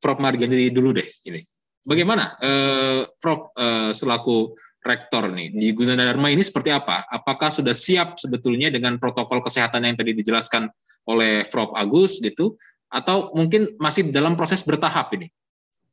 Prof 0.00 0.18
Margianti 0.18 0.72
dulu 0.72 0.96
deh 0.96 1.06
ini. 1.28 1.40
Bagaimana 1.80 2.36
uh, 2.40 3.04
Prof 3.20 3.52
uh, 3.56 3.92
selaku 3.92 4.52
rektor 4.80 5.28
nih 5.28 5.52
di 5.52 5.76
Gunadarma 5.76 6.32
ini 6.32 6.40
seperti 6.40 6.72
apa? 6.72 7.04
Apakah 7.08 7.52
sudah 7.52 7.76
siap 7.76 8.16
sebetulnya 8.16 8.72
dengan 8.72 8.96
protokol 8.96 9.44
kesehatan 9.44 9.84
yang 9.84 9.96
tadi 9.96 10.16
dijelaskan 10.16 10.72
oleh 11.08 11.44
Prof 11.44 11.76
Agus 11.76 12.20
gitu 12.20 12.56
atau 12.90 13.30
mungkin 13.36 13.76
masih 13.76 14.08
dalam 14.08 14.34
proses 14.34 14.64
bertahap 14.64 15.12
ini 15.14 15.28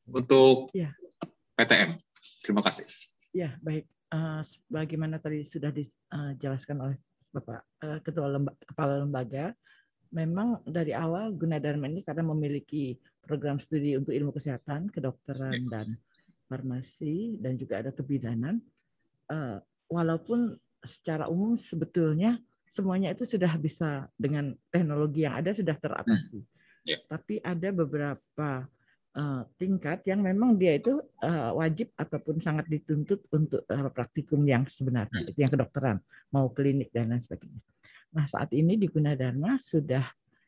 untuk 0.09 0.71
ya. 0.71 0.89
PTM. 1.59 1.91
Terima 2.43 2.63
kasih. 2.63 2.87
Ya, 3.35 3.55
baik. 3.59 3.85
Uh, 4.07 4.39
bagaimana 4.71 5.19
tadi 5.19 5.43
sudah 5.43 5.67
dijelaskan 5.67 6.79
oleh 6.79 6.97
Bapak 7.35 7.59
uh, 7.83 7.99
Ketua 7.99 8.31
Lemba 8.31 8.55
Kepala 8.63 9.03
Lembaga, 9.03 9.51
memang 10.11 10.61
dari 10.63 10.91
awal 10.91 11.33
Gunadarma 11.33 11.87
ini 11.89 12.01
karena 12.03 12.23
memiliki 12.25 12.97
program 13.23 13.59
studi 13.59 13.95
untuk 13.99 14.15
ilmu 14.15 14.31
kesehatan, 14.31 14.87
kedokteran 14.91 15.67
ya. 15.67 15.79
dan 15.79 15.87
farmasi 16.47 17.37
dan 17.39 17.59
juga 17.59 17.83
ada 17.83 17.91
kebidanan. 17.91 18.63
Uh, 19.27 19.59
walaupun 19.91 20.55
secara 20.83 21.27
umum 21.27 21.59
sebetulnya 21.59 22.39
semuanya 22.67 23.11
itu 23.11 23.27
sudah 23.27 23.51
bisa 23.59 24.07
dengan 24.15 24.55
teknologi 24.71 25.27
yang 25.27 25.35
ada 25.35 25.51
sudah 25.51 25.75
teratasi. 25.75 26.39
Hmm 26.39 26.55
Yeah. 26.87 27.03
Tapi 27.03 27.43
ada 27.43 27.69
beberapa 27.75 28.63
uh, 29.11 29.41
tingkat 29.59 30.07
yang 30.07 30.23
memang 30.23 30.55
dia 30.55 30.79
itu 30.79 31.03
uh, 31.19 31.51
wajib 31.59 31.91
ataupun 31.99 32.39
sangat 32.39 32.71
dituntut 32.71 33.27
untuk 33.35 33.67
uh, 33.67 33.91
praktikum 33.91 34.39
yang 34.47 34.63
sebenarnya, 34.63 35.27
hmm. 35.27 35.29
itu 35.35 35.39
yang 35.43 35.51
kedokteran, 35.51 35.99
mau 36.31 36.47
klinik 36.47 36.89
dan 36.95 37.11
lain 37.11 37.19
sebagainya. 37.19 37.59
Nah 38.13 38.25
saat 38.29 38.53
ini 38.55 38.79
di 38.79 38.87
Gunadarma 38.87 39.59
sudah 39.59 40.03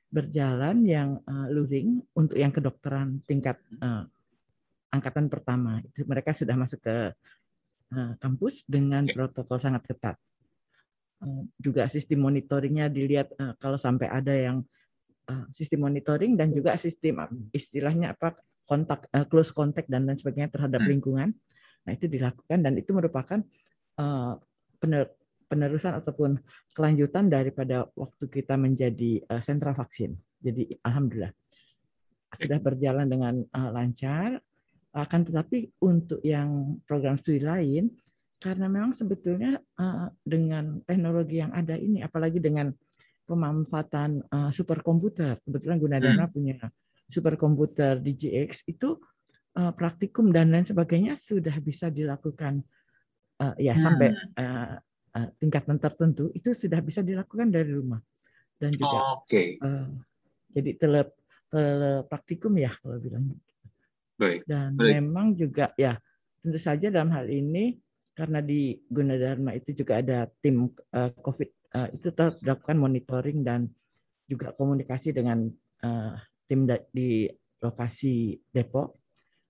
berjalan 0.09 0.85
yang 0.85 1.21
uh, 1.25 1.47
luring 1.53 2.01
untuk 2.17 2.37
yang 2.37 2.49
kedokteran 2.49 3.21
tingkat 3.21 3.59
uh, 3.81 4.05
angkatan 4.89 5.29
pertama. 5.29 5.83
Itu 5.85 6.05
mereka 6.07 6.33
sudah 6.33 6.57
masuk 6.57 6.81
ke 6.81 7.13
uh, 7.93 8.13
kampus 8.17 8.65
dengan 8.65 9.05
protokol 9.05 9.61
sangat 9.61 9.85
ketat. 9.85 10.17
Uh, 11.19 11.45
juga 11.59 11.85
sistem 11.91 12.25
monitoringnya 12.25 12.89
dilihat 12.89 13.29
uh, 13.37 13.53
kalau 13.61 13.77
sampai 13.77 14.07
ada 14.09 14.33
yang 14.33 14.65
Eh, 15.29 15.45
sistem 15.53 15.85
monitoring 15.85 16.33
dan 16.33 16.49
juga 16.49 16.73
sistem 16.73 17.21
istilahnya 17.53 18.17
apa 18.17 18.33
kontak 18.65 19.05
uh, 19.13 19.29
close 19.29 19.53
contact 19.53 19.85
dan 19.85 20.09
lain 20.09 20.17
sebagainya 20.17 20.49
terhadap 20.49 20.81
hmm. 20.81 20.89
lingkungan. 20.89 21.29
Nah, 21.85 21.91
itu 21.93 22.09
dilakukan 22.09 22.65
dan 22.65 22.73
itu 22.73 22.89
merupakan 22.97 23.37
uh, 24.01 24.41
penerusan 25.49 25.97
ataupun 25.97 26.37
kelanjutan 26.77 27.27
daripada 27.27 27.89
waktu 27.97 28.29
kita 28.29 28.53
menjadi 28.55 29.25
uh, 29.25 29.41
sentra 29.41 29.73
vaksin. 29.73 30.13
Jadi 30.39 30.77
alhamdulillah 30.85 31.33
sudah 32.37 32.59
berjalan 32.61 33.09
dengan 33.09 33.41
uh, 33.41 33.69
lancar. 33.73 34.37
Akan 34.89 35.21
tetapi 35.21 35.69
untuk 35.85 36.21
yang 36.25 36.81
program 36.85 37.17
studi 37.17 37.41
lain 37.41 37.93
karena 38.41 38.65
memang 38.71 38.95
sebetulnya 38.95 39.59
uh, 39.77 40.09
dengan 40.21 40.81
teknologi 40.85 41.41
yang 41.41 41.53
ada 41.53 41.77
ini 41.77 42.01
apalagi 42.01 42.41
dengan 42.41 42.73
pemanfaatan 43.29 44.25
uh, 44.29 44.49
superkomputer. 44.49 45.37
Kebetulan 45.45 45.77
Gunadarma 45.77 46.25
hmm. 46.25 46.33
punya 46.33 46.57
superkomputer 47.09 48.01
DGX 48.01 48.65
itu 48.65 48.97
uh, 49.57 49.71
praktikum 49.73 50.33
dan 50.33 50.49
lain 50.49 50.65
sebagainya 50.65 51.13
sudah 51.17 51.53
bisa 51.61 51.93
dilakukan 51.93 52.65
uh, 53.41 53.53
ya 53.61 53.77
hmm. 53.77 53.81
sampai 53.81 54.07
uh, 54.37 54.41
uh, 54.41 54.73
tingkatan 55.39 55.77
tertentu 55.81 56.29
itu 56.31 56.53
sudah 56.55 56.79
bisa 56.79 57.03
dilakukan 57.03 57.49
dari 57.51 57.71
rumah 57.73 57.99
dan 58.59 58.71
juga 58.75 58.97
oh, 58.97 59.23
okay. 59.23 59.55
uh, 59.59 59.87
jadi 60.51 60.71
tele, 60.75 61.01
tele 61.47 62.03
praktikum 62.05 62.53
ya 62.59 62.71
kalau 62.79 62.99
bilang 62.99 63.35
Baik. 64.19 64.43
dan 64.47 64.75
Baik. 64.75 64.99
memang 64.99 65.27
juga 65.35 65.71
ya 65.79 65.95
tentu 66.43 66.59
saja 66.59 66.87
dalam 66.91 67.11
hal 67.11 67.27
ini 67.27 67.79
karena 68.15 68.43
di 68.43 68.75
Gunadarma 68.91 69.55
itu 69.55 69.71
juga 69.71 70.03
ada 70.03 70.27
tim 70.43 70.67
uh, 70.91 71.11
COVID 71.23 71.49
uh, 71.79 71.87
itu 71.87 72.11
tetap 72.11 72.35
dilakukan 72.43 72.75
monitoring 72.75 73.39
dan 73.47 73.71
juga 74.27 74.51
komunikasi 74.53 75.15
dengan 75.15 75.47
uh, 75.81 76.13
tim 76.45 76.67
di 76.91 77.31
lokasi 77.63 78.35
Depok 78.51 78.99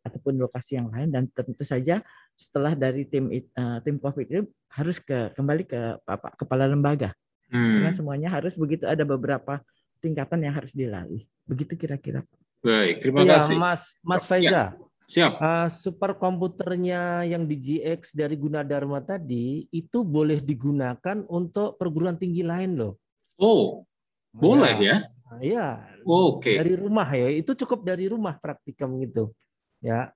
ataupun 0.06 0.38
lokasi 0.38 0.80
yang 0.80 0.90
lain 0.94 1.10
dan 1.12 1.28
tentu 1.34 1.66
saja 1.66 2.02
setelah 2.40 2.72
dari 2.72 3.04
tim 3.04 3.28
uh, 3.28 3.84
tim 3.84 4.00
COVID 4.00 4.26
itu 4.32 4.48
harus 4.72 4.96
ke 5.04 5.36
kembali 5.36 5.68
ke 5.68 6.00
Bapak 6.08 6.40
Kepala 6.40 6.72
Lembaga 6.72 7.12
hmm. 7.52 7.84
karena 7.84 7.92
semuanya 7.92 8.30
harus 8.32 8.56
begitu 8.56 8.88
ada 8.88 9.04
beberapa 9.04 9.60
tingkatan 10.00 10.48
yang 10.48 10.56
harus 10.56 10.72
dilalui 10.72 11.28
begitu 11.44 11.76
kira-kira. 11.76 12.24
Baik 12.64 13.04
terima 13.04 13.28
ya, 13.28 13.36
kasih 13.44 13.60
Mas 13.60 14.00
Mas 14.00 14.24
Faiza. 14.24 14.48
Ya. 14.48 14.66
Siap. 15.10 15.42
Uh, 15.42 15.66
superkomputernya 15.74 17.26
yang 17.26 17.50
di 17.50 17.58
GX 17.58 18.14
dari 18.14 18.38
Gunadarma 18.38 19.02
tadi 19.02 19.66
itu 19.74 20.06
boleh 20.06 20.38
digunakan 20.38 21.26
untuk 21.26 21.82
perguruan 21.82 22.14
tinggi 22.14 22.46
lain 22.46 22.78
loh. 22.78 22.94
Oh, 23.42 23.90
boleh 24.30 24.78
ya? 24.78 25.02
Iya. 25.42 25.82
Oh, 26.06 26.38
Oke. 26.38 26.54
Okay. 26.54 26.56
Dari 26.62 26.74
rumah 26.78 27.10
ya, 27.10 27.26
itu 27.34 27.58
cukup 27.58 27.82
dari 27.82 28.06
rumah 28.06 28.38
praktikum 28.38 29.02
gitu. 29.02 29.34
Ya. 29.82 30.14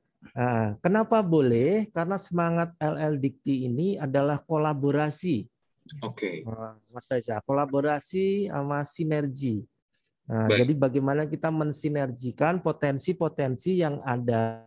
Kenapa 0.80 1.20
boleh? 1.20 1.92
Karena 1.92 2.16
semangat 2.16 2.72
LL 2.80 3.20
Dikti 3.20 3.68
ini 3.68 4.00
adalah 4.00 4.40
kolaborasi 4.40 5.44
Oke. 6.00 6.44
Okay. 6.44 6.92
Mas 6.96 7.08
Reza, 7.12 7.44
kolaborasi 7.44 8.48
sama 8.48 8.88
sinergi. 8.88 9.68
Nah, 10.24 10.48
jadi 10.48 10.72
bagaimana 10.72 11.28
kita 11.28 11.52
mensinergikan 11.52 12.64
potensi-potensi 12.64 13.84
yang 13.84 14.00
ada 14.08 14.64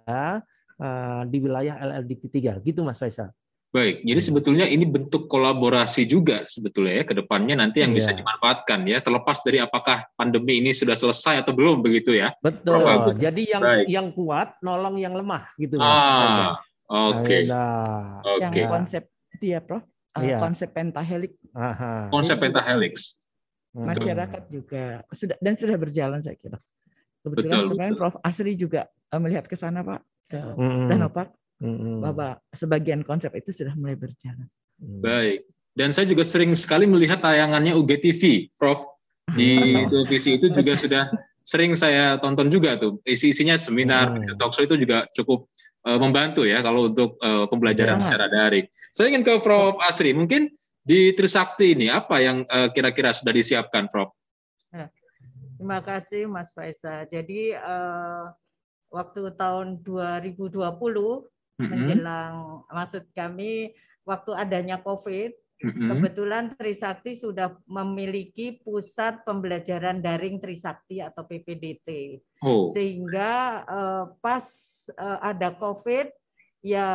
uh, 0.77 1.25
di 1.25 1.41
wilayah 1.41 1.81
LLDP 1.81 2.29
3 2.29 2.61
gitu 2.61 2.85
Mas 2.85 3.01
Faisal. 3.01 3.33
Baik, 3.75 4.07
jadi 4.07 4.21
hmm. 4.23 4.29
sebetulnya 4.31 4.67
ini 4.71 4.87
bentuk 4.89 5.29
kolaborasi 5.29 6.09
juga 6.09 6.47
sebetulnya 6.49 7.03
ya 7.03 7.05
ke 7.05 7.13
depannya 7.13 7.61
nanti 7.61 7.83
yang 7.85 7.93
yeah. 7.93 7.99
bisa 7.99 8.11
dimanfaatkan 8.15 8.87
ya 8.89 9.03
terlepas 9.05 9.43
dari 9.45 9.59
apakah 9.61 10.07
pandemi 10.17 10.65
ini 10.65 10.73
sudah 10.73 10.97
selesai 10.97 11.45
atau 11.45 11.53
belum 11.53 11.85
begitu 11.85 12.17
ya. 12.17 12.33
Betul. 12.41 12.81
Jadi 13.19 13.53
yang 13.53 13.63
Baik. 13.63 13.87
yang 13.91 14.07
kuat 14.15 14.57
nolong 14.65 14.97
yang 14.97 15.13
lemah 15.13 15.51
gitu. 15.61 15.77
Ah, 15.83 16.57
oke. 16.89 17.27
Okay. 17.27 17.45
Nah, 17.51 18.25
okay. 18.25 18.65
Yang 18.65 18.71
konsep 18.71 19.03
dia 19.37 19.59
Prof, 19.61 19.85
uh, 19.85 20.23
yeah. 20.25 20.41
konsep 20.41 20.73
pentahelix. 20.73 21.37
Aha. 21.53 22.09
Konsep 22.09 22.41
pentahelix 22.41 23.21
masyarakat 23.77 24.43
juga 24.49 25.05
sudah 25.13 25.37
dan 25.37 25.55
sudah 25.61 25.77
berjalan 25.77 26.21
saya 26.25 26.39
kira. 26.41 26.57
Kebetulan 27.21 27.51
betul, 27.53 27.69
kemarin 27.77 27.93
betul. 27.93 28.01
Prof 28.01 28.17
Asri 28.25 28.53
juga 28.57 28.89
uh, 29.13 29.21
melihat 29.21 29.45
ke 29.45 29.57
sana 29.59 29.85
Pak 29.85 30.01
ke 30.33 30.41
mm-hmm. 30.41 30.89
Danau 30.89 31.11
Mm-hmm. 31.57 32.05
bahwa 32.05 32.37
sebagian 32.53 33.01
konsep 33.01 33.33
itu 33.33 33.49
sudah 33.49 33.73
mulai 33.81 33.97
berjalan. 33.97 34.45
Mm. 34.77 35.01
Baik. 35.01 35.41
Dan 35.73 35.89
saya 35.93 36.05
juga 36.05 36.21
sering 36.21 36.53
sekali 36.53 36.85
melihat 36.85 37.25
tayangannya 37.25 37.73
UGTV, 37.73 38.53
Prof. 38.61 38.85
Di 39.33 39.85
televisi 39.89 40.37
itu 40.37 40.53
juga 40.53 40.77
sudah 40.85 41.09
sering 41.41 41.73
saya 41.73 42.21
tonton 42.21 42.53
juga 42.53 42.77
tuh. 42.77 43.01
Isi-isinya 43.09 43.57
seminar, 43.57 44.13
mm. 44.13 44.37
talk 44.37 44.53
show 44.53 44.69
itu 44.69 44.77
juga 44.77 45.09
cukup 45.17 45.49
uh, 45.89 45.97
membantu 45.97 46.45
ya 46.45 46.61
kalau 46.61 46.93
untuk 46.93 47.17
uh, 47.25 47.49
pembelajaran 47.49 47.97
ya. 47.97 48.05
secara 48.05 48.29
daring. 48.29 48.69
Saya 48.93 49.17
ingin 49.17 49.25
ke 49.25 49.41
Prof 49.41 49.81
Asri, 49.81 50.13
mungkin 50.13 50.53
di 50.85 51.17
Trisakti 51.17 51.73
ini 51.73 51.89
apa 51.89 52.21
yang 52.21 52.45
uh, 52.53 52.69
kira-kira 52.69 53.17
sudah 53.17 53.33
disiapkan, 53.33 53.89
Prof? 53.89 54.13
Ya. 54.77 54.93
Terima 55.57 55.81
kasih, 55.81 56.29
Mas 56.29 56.53
Faisal. 56.53 57.09
Jadi 57.09 57.57
uh, 57.57 58.29
waktu 58.93 59.33
tahun 59.41 59.81
2020 59.81 60.61
mm-hmm. 61.57 61.69
menjelang, 61.73 62.35
maksud 62.69 63.09
kami 63.13 63.73
waktu 64.07 64.31
adanya 64.37 64.81
COVID, 64.81 65.31
mm-hmm. 65.35 65.89
kebetulan 65.91 66.45
Trisakti 66.55 67.17
sudah 67.17 67.57
memiliki 67.67 68.61
pusat 68.61 69.25
pembelajaran 69.25 70.01
daring 70.01 70.39
Trisakti 70.39 71.01
atau 71.01 71.25
PPDT, 71.25 72.21
oh. 72.45 72.69
sehingga 72.71 73.65
uh, 73.67 74.05
pas 74.21 74.45
uh, 74.97 75.19
ada 75.25 75.53
COVID 75.57 76.13
ya 76.67 76.89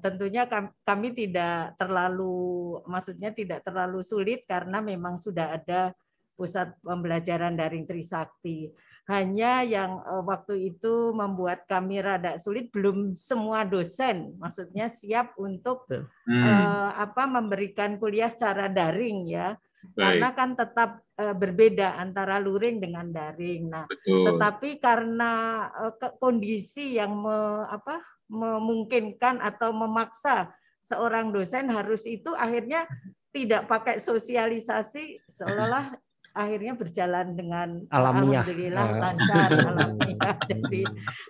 tentunya 0.00 0.48
kami 0.88 1.12
tidak 1.12 1.76
terlalu 1.76 2.80
maksudnya 2.88 3.28
tidak 3.28 3.60
terlalu 3.60 4.00
sulit 4.00 4.48
karena 4.48 4.80
memang 4.80 5.20
sudah 5.20 5.52
ada 5.52 5.92
pusat 6.38 6.78
pembelajaran 6.86 7.58
daring 7.58 7.82
Trisakti. 7.82 8.70
Hanya 9.10 9.66
yang 9.66 9.98
eh, 9.98 10.22
waktu 10.22 10.70
itu 10.70 11.10
membuat 11.10 11.66
kami 11.66 11.98
rada 11.98 12.38
sulit 12.38 12.70
belum 12.70 13.18
semua 13.18 13.66
dosen 13.66 14.38
maksudnya 14.38 14.86
siap 14.86 15.34
untuk 15.34 15.90
hmm. 15.90 16.30
uh, 16.30 16.94
apa 16.94 17.26
memberikan 17.26 17.98
kuliah 17.98 18.30
secara 18.30 18.70
daring 18.70 19.26
ya. 19.26 19.58
Baik. 19.78 19.98
Karena 19.98 20.28
kan 20.34 20.50
tetap 20.54 20.90
uh, 21.18 21.34
berbeda 21.34 21.98
antara 21.98 22.38
luring 22.38 22.78
dengan 22.82 23.10
daring. 23.10 23.70
Nah, 23.70 23.86
Betul. 23.86 24.26
tetapi 24.26 24.78
karena 24.82 25.32
uh, 25.70 25.94
kondisi 26.18 26.98
yang 26.98 27.14
me, 27.14 27.66
apa 27.66 28.02
memungkinkan 28.28 29.40
atau 29.40 29.72
memaksa 29.72 30.52
seorang 30.84 31.32
dosen 31.32 31.68
harus 31.72 32.04
itu 32.04 32.32
akhirnya 32.36 32.84
tidak 33.32 33.68
pakai 33.68 34.00
sosialisasi 34.00 35.20
seolah-olah 35.28 35.96
akhirnya 36.38 36.78
berjalan 36.78 37.34
dengan 37.34 37.82
alamiah 37.90 38.46
alhamdulillah 38.46 38.86
ya. 38.86 38.98
lancar 39.02 39.50
alamiah 39.74 40.36
jadi 40.46 40.82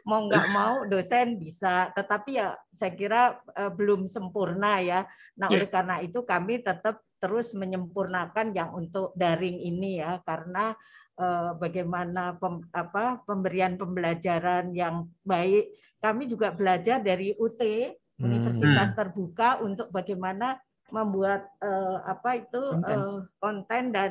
mau 0.04 0.28
nggak 0.28 0.46
mau 0.52 0.74
dosen 0.84 1.40
bisa 1.40 1.88
tetapi 1.96 2.36
ya 2.36 2.52
saya 2.68 2.92
kira 2.92 3.40
uh, 3.56 3.72
belum 3.72 4.04
sempurna 4.04 4.84
ya 4.84 5.08
nah 5.40 5.48
oleh 5.48 5.64
karena 5.64 6.04
itu 6.04 6.20
kami 6.28 6.60
tetap 6.60 7.00
terus 7.18 7.56
menyempurnakan 7.56 8.52
yang 8.52 8.76
untuk 8.76 9.16
daring 9.16 9.56
ini 9.56 10.04
ya 10.04 10.20
karena 10.22 10.76
uh, 11.16 11.56
bagaimana 11.56 12.36
pem, 12.36 12.62
apa 12.70 13.24
pemberian 13.24 13.80
pembelajaran 13.80 14.76
yang 14.76 15.08
baik 15.24 15.72
kami 15.98 16.30
juga 16.30 16.54
belajar 16.54 17.02
dari 17.02 17.34
UT 17.34 17.58
hmm. 17.58 18.22
Universitas 18.22 18.94
hmm. 18.94 18.98
Terbuka 18.98 19.58
untuk 19.64 19.90
bagaimana 19.90 20.60
membuat 20.88 21.52
uh, 21.60 22.00
apa 22.08 22.40
itu 22.40 22.62
konten. 22.72 22.96
Uh, 22.96 23.20
konten 23.36 23.82
dan 23.92 24.10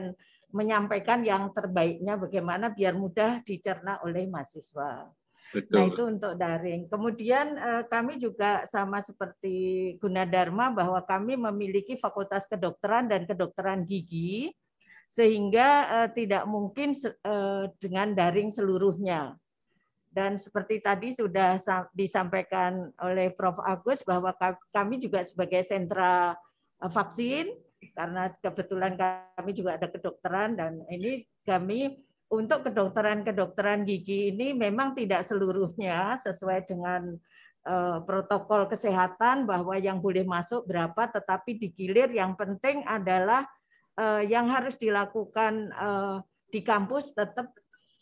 menyampaikan 0.52 1.24
yang 1.24 1.52
terbaiknya 1.52 2.16
bagaimana 2.16 2.72
biar 2.72 2.96
mudah 2.96 3.44
dicerna 3.44 4.00
oleh 4.04 4.26
mahasiswa. 4.30 5.12
Betul. 5.52 5.76
Nah 5.76 5.84
itu 5.88 6.04
untuk 6.04 6.34
daring. 6.36 6.82
Kemudian 6.92 7.56
uh, 7.56 7.84
kami 7.88 8.20
juga 8.20 8.68
sama 8.68 9.00
seperti 9.00 9.96
Gunadarma 10.00 10.76
bahwa 10.76 11.00
kami 11.04 11.40
memiliki 11.40 11.96
Fakultas 11.96 12.44
Kedokteran 12.52 13.08
dan 13.08 13.24
Kedokteran 13.24 13.88
Gigi 13.88 14.52
sehingga 15.08 15.70
uh, 15.88 16.10
tidak 16.12 16.44
mungkin 16.44 16.92
uh, 17.24 17.72
dengan 17.80 18.12
daring 18.12 18.52
seluruhnya. 18.52 19.40
Dan 20.12 20.36
seperti 20.36 20.82
tadi 20.82 21.14
sudah 21.14 21.62
disampaikan 21.94 22.90
oleh 23.00 23.30
Prof. 23.32 23.62
Agus 23.62 24.02
bahwa 24.02 24.34
kami 24.74 24.98
juga 24.98 25.22
sebagai 25.22 25.62
sentra 25.62 26.34
eh, 26.82 26.90
vaksin, 26.90 27.54
karena 27.94 28.34
kebetulan 28.42 28.98
kami 29.38 29.52
juga 29.54 29.78
ada 29.78 29.88
kedokteran 29.90 30.58
dan 30.58 30.82
ini 30.90 31.26
kami 31.46 32.02
untuk 32.28 32.68
kedokteran-kedokteran 32.68 33.88
gigi 33.88 34.36
ini 34.36 34.52
memang 34.52 34.98
tidak 34.98 35.24
seluruhnya 35.24 36.20
sesuai 36.20 36.68
dengan 36.68 37.16
eh, 37.64 38.00
protokol 38.04 38.68
kesehatan 38.68 39.48
bahwa 39.48 39.80
yang 39.80 40.04
boleh 40.04 40.28
masuk 40.28 40.68
berapa, 40.68 41.08
tetapi 41.08 41.56
digilir 41.56 42.12
yang 42.12 42.36
penting 42.36 42.84
adalah 42.84 43.48
eh, 43.96 44.28
yang 44.28 44.52
harus 44.52 44.76
dilakukan 44.76 45.72
di 46.48 46.64
kampus 46.64 47.12
tetap 47.12 47.52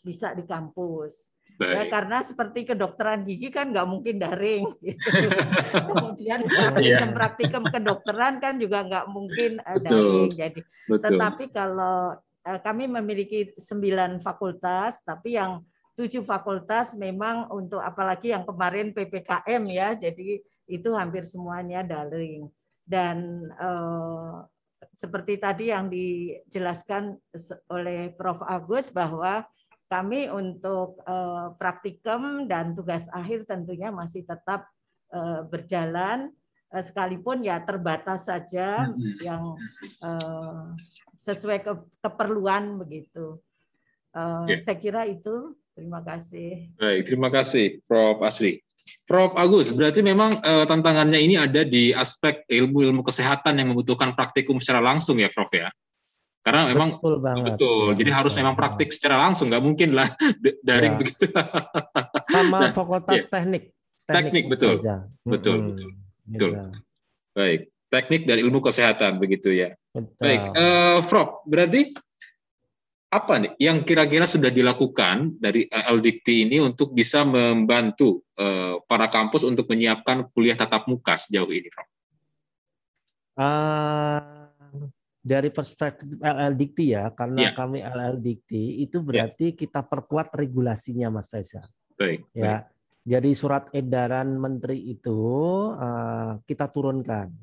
bisa 0.06 0.30
di 0.34 0.46
kampus. 0.46 1.35
Ya, 1.56 1.88
karena 1.88 2.20
seperti 2.20 2.68
kedokteran 2.68 3.24
gigi 3.24 3.48
kan 3.48 3.72
nggak 3.72 3.88
mungkin 3.88 4.20
daring. 4.20 4.64
Gitu. 4.84 5.28
Kemudian 5.72 6.44
praktikum, 6.44 6.84
yeah. 6.84 7.16
praktikum 7.16 7.64
kedokteran 7.64 8.34
kan 8.44 8.60
juga 8.60 8.84
nggak 8.84 9.06
mungkin 9.08 9.56
uh, 9.64 9.78
daring. 9.80 10.28
Jadi, 10.32 10.60
Betul. 10.84 11.16
tetapi 11.16 11.44
kalau 11.48 12.12
uh, 12.20 12.60
kami 12.60 12.84
memiliki 12.92 13.48
sembilan 13.56 14.20
fakultas, 14.20 15.00
tapi 15.00 15.40
yang 15.40 15.64
tujuh 15.96 16.20
fakultas 16.28 16.92
memang 16.92 17.48
untuk 17.48 17.80
apalagi 17.80 18.36
yang 18.36 18.44
kemarin 18.44 18.92
ppkm 18.92 19.62
ya, 19.64 19.96
jadi 19.96 20.44
itu 20.68 20.90
hampir 20.92 21.24
semuanya 21.24 21.80
daring. 21.80 22.52
Dan 22.84 23.48
uh, 23.56 24.44
seperti 24.92 25.40
tadi 25.40 25.72
yang 25.72 25.88
dijelaskan 25.88 27.16
oleh 27.72 28.12
Prof. 28.12 28.44
Agus 28.44 28.92
bahwa 28.92 29.44
kami 29.86 30.26
untuk 30.26 30.98
uh, 31.06 31.54
praktikum 31.58 32.50
dan 32.50 32.74
tugas 32.74 33.06
akhir 33.14 33.46
tentunya 33.46 33.94
masih 33.94 34.26
tetap 34.26 34.66
uh, 35.14 35.46
berjalan 35.46 36.34
uh, 36.74 36.82
sekalipun 36.82 37.46
ya 37.46 37.62
terbatas 37.62 38.26
saja 38.26 38.90
yang 39.22 39.54
uh, 40.02 40.74
sesuai 41.14 41.58
ke, 41.62 41.72
keperluan 42.02 42.82
begitu. 42.82 43.38
Uh, 44.10 44.48
yeah. 44.50 44.58
Saya 44.58 44.78
kira 44.78 45.06
itu. 45.06 45.54
Terima 45.76 46.00
kasih. 46.00 46.72
Baik, 46.80 47.04
terima 47.04 47.28
kasih 47.28 47.84
Prof. 47.84 48.24
Asri. 48.24 48.64
Prof. 49.04 49.36
Agus, 49.36 49.76
berarti 49.76 50.00
memang 50.00 50.40
uh, 50.40 50.64
tantangannya 50.64 51.20
ini 51.20 51.36
ada 51.36 51.68
di 51.68 51.92
aspek 51.92 52.48
ilmu-ilmu 52.48 53.04
kesehatan 53.04 53.60
yang 53.60 53.76
membutuhkan 53.76 54.16
praktikum 54.16 54.56
secara 54.56 54.80
langsung 54.80 55.20
ya, 55.20 55.28
Prof. 55.28 55.52
ya? 55.52 55.68
Karena 56.46 56.70
memang 56.70 56.94
betul, 56.94 57.18
banget. 57.18 57.58
betul. 57.58 57.86
Jadi 57.98 58.10
harus 58.14 58.32
memang 58.38 58.54
praktik 58.54 58.94
secara 58.94 59.18
langsung, 59.18 59.50
nggak 59.50 59.64
mungkin 59.66 59.98
lah 59.98 60.06
daring 60.68 60.94
ya. 60.94 60.98
begitu. 61.02 61.26
Sama 62.30 62.58
nah, 62.62 62.70
fakultas 62.70 63.26
ya. 63.26 63.42
teknik. 63.42 63.74
teknik. 64.06 64.14
Teknik 64.14 64.44
betul. 64.46 64.74
Betul, 65.26 65.56
hmm. 65.58 65.66
betul. 65.74 65.90
Betul. 66.30 66.50
Ya. 66.54 66.64
Baik, 67.34 67.60
teknik 67.90 68.22
dan 68.30 68.38
ilmu 68.46 68.62
kesehatan 68.62 69.18
begitu 69.18 69.50
ya. 69.58 69.74
Betul. 69.90 70.22
Baik, 70.22 70.42
uh, 70.54 70.98
Prof, 71.02 71.42
berarti 71.50 71.90
apa 73.10 73.34
nih 73.42 73.52
yang 73.58 73.82
kira-kira 73.82 74.26
sudah 74.26 74.50
dilakukan 74.54 75.42
dari 75.42 75.66
LDikti 75.66 76.46
ini 76.46 76.62
untuk 76.62 76.94
bisa 76.94 77.26
membantu 77.26 78.22
uh, 78.38 78.78
para 78.86 79.10
kampus 79.10 79.42
untuk 79.42 79.66
menyiapkan 79.66 80.30
kuliah 80.30 80.54
tatap 80.54 80.86
muka 80.86 81.18
sejauh 81.18 81.50
ini, 81.50 81.66
Prof? 81.74 81.88
Uh, 83.34 84.35
dari 85.26 85.50
perspektif 85.50 86.22
LL 86.22 86.54
Dikti 86.54 86.94
ya, 86.94 87.10
karena 87.10 87.50
yeah. 87.50 87.54
kami 87.58 87.82
LL 87.82 88.22
Dikti 88.22 88.86
itu 88.86 89.02
berarti 89.02 89.50
yeah. 89.50 89.58
kita 89.58 89.82
perkuat 89.82 90.30
regulasinya, 90.38 91.10
Mas 91.10 91.26
Faisal. 91.26 91.66
Baik. 91.98 92.30
Ya, 92.30 92.62
baik. 92.62 92.64
jadi 93.02 93.30
surat 93.34 93.64
edaran 93.74 94.38
Menteri 94.38 94.86
itu 94.86 95.18
uh, 95.74 96.38
kita 96.46 96.70
turunkan. 96.70 97.34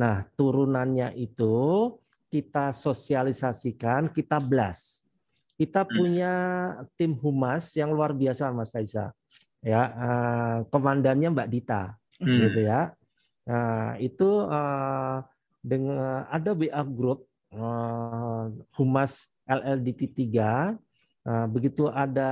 Nah, 0.00 0.24
turunannya 0.40 1.12
itu 1.20 1.92
kita 2.32 2.72
sosialisasikan, 2.72 4.08
kita 4.08 4.40
blast. 4.40 5.04
Kita 5.52 5.84
hmm. 5.84 5.92
punya 5.92 6.34
tim 6.96 7.12
humas 7.12 7.76
yang 7.76 7.92
luar 7.92 8.16
biasa, 8.16 8.48
Mas 8.56 8.72
Faisa. 8.72 9.12
Ya, 9.60 9.84
uh, 9.84 10.56
komandannya 10.72 11.28
Mbak 11.28 11.50
Dita, 11.52 11.92
hmm. 12.24 12.40
gitu 12.40 12.60
ya. 12.64 12.96
Nah, 13.44 14.00
itu 14.00 14.48
uh, 14.48 15.20
dengan 15.62 16.26
ada 16.30 16.54
WA 16.54 16.82
group 16.86 17.26
uh, 17.54 18.50
humas 18.76 19.26
LLDT 19.48 20.28
3 20.30 20.76
Nah, 21.28 21.44
begitu 21.44 21.84
ada 21.92 22.30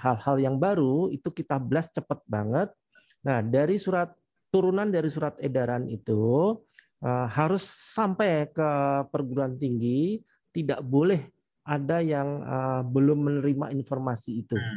hal-hal 0.00 0.36
yang 0.40 0.56
baru, 0.56 1.12
itu 1.12 1.28
kita 1.28 1.60
blast 1.60 1.92
cepat 1.92 2.24
banget. 2.24 2.72
Nah, 3.20 3.44
dari 3.44 3.76
surat 3.76 4.16
turunan 4.48 4.88
dari 4.88 5.12
surat 5.12 5.36
edaran 5.44 5.84
itu 5.92 6.56
uh, 7.04 7.26
harus 7.28 7.60
sampai 7.68 8.48
ke 8.48 8.70
perguruan 9.12 9.60
tinggi, 9.60 10.24
tidak 10.56 10.80
boleh 10.80 11.28
ada 11.68 12.00
yang 12.00 12.40
uh, 12.40 12.80
belum 12.80 13.28
menerima 13.28 13.76
informasi 13.76 14.40
itu. 14.40 14.56
Hmm. 14.56 14.76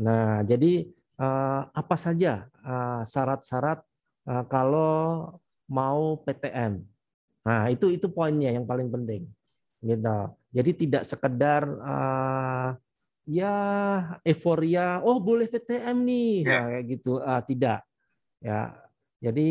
Nah, 0.00 0.40
jadi 0.48 0.88
uh, 1.20 1.68
apa 1.68 1.96
saja 2.00 2.48
syarat-syarat 3.04 3.84
uh, 4.24 4.32
uh, 4.32 4.44
kalau 4.48 4.92
mau 5.68 6.16
PTM? 6.24 6.80
Nah, 7.48 7.72
itu 7.72 7.88
itu 7.88 8.12
poinnya 8.12 8.52
yang 8.52 8.68
paling 8.68 8.92
penting 8.92 9.24
gitu. 9.80 10.18
Jadi 10.52 10.70
tidak 10.84 11.02
sekedar 11.08 11.64
uh, 11.64 12.76
ya 13.24 13.54
euforia, 14.20 15.00
oh 15.00 15.16
boleh 15.16 15.48
VTM 15.48 15.96
nih, 16.04 16.32
ya. 16.44 16.52
nah, 16.52 16.64
kayak 16.76 16.84
gitu. 16.92 17.12
Uh, 17.24 17.42
tidak, 17.48 17.80
ya. 18.44 18.76
Jadi 19.24 19.48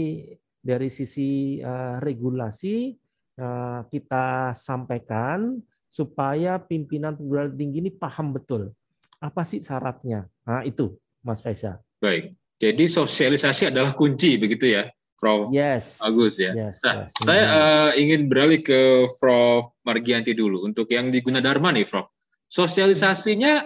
dari 0.62 0.90
sisi 0.94 1.58
uh, 1.58 1.98
regulasi 1.98 2.94
uh, 3.42 3.82
kita 3.90 4.54
sampaikan 4.54 5.58
supaya 5.90 6.62
pimpinan 6.62 7.18
perguruan 7.18 7.56
tinggi 7.56 7.82
ini 7.82 7.92
paham 7.92 8.36
betul 8.36 8.70
apa 9.18 9.42
sih 9.42 9.64
syaratnya. 9.64 10.30
Nah 10.46 10.62
itu, 10.62 10.94
Mas 11.26 11.42
Faisal. 11.42 11.82
Baik. 11.98 12.34
Jadi 12.58 12.90
sosialisasi 12.90 13.70
adalah 13.70 13.94
kunci 13.94 14.38
begitu 14.38 14.74
ya. 14.74 14.90
Prof. 15.18 15.50
Yes. 15.50 15.98
Bagus 15.98 16.38
ya. 16.38 16.54
Yes, 16.54 16.78
nah, 16.86 17.10
yes. 17.10 17.12
saya 17.26 17.44
uh, 17.50 17.90
ingin 17.98 18.30
beralih 18.30 18.62
ke 18.62 19.10
Prof. 19.18 19.74
Margianti 19.82 20.38
dulu 20.38 20.62
untuk 20.64 20.88
yang 20.94 21.10
di 21.10 21.20
Gunadarma 21.26 21.74
nih, 21.74 21.90
Prof. 21.90 22.14
Sosialisasinya 22.48 23.66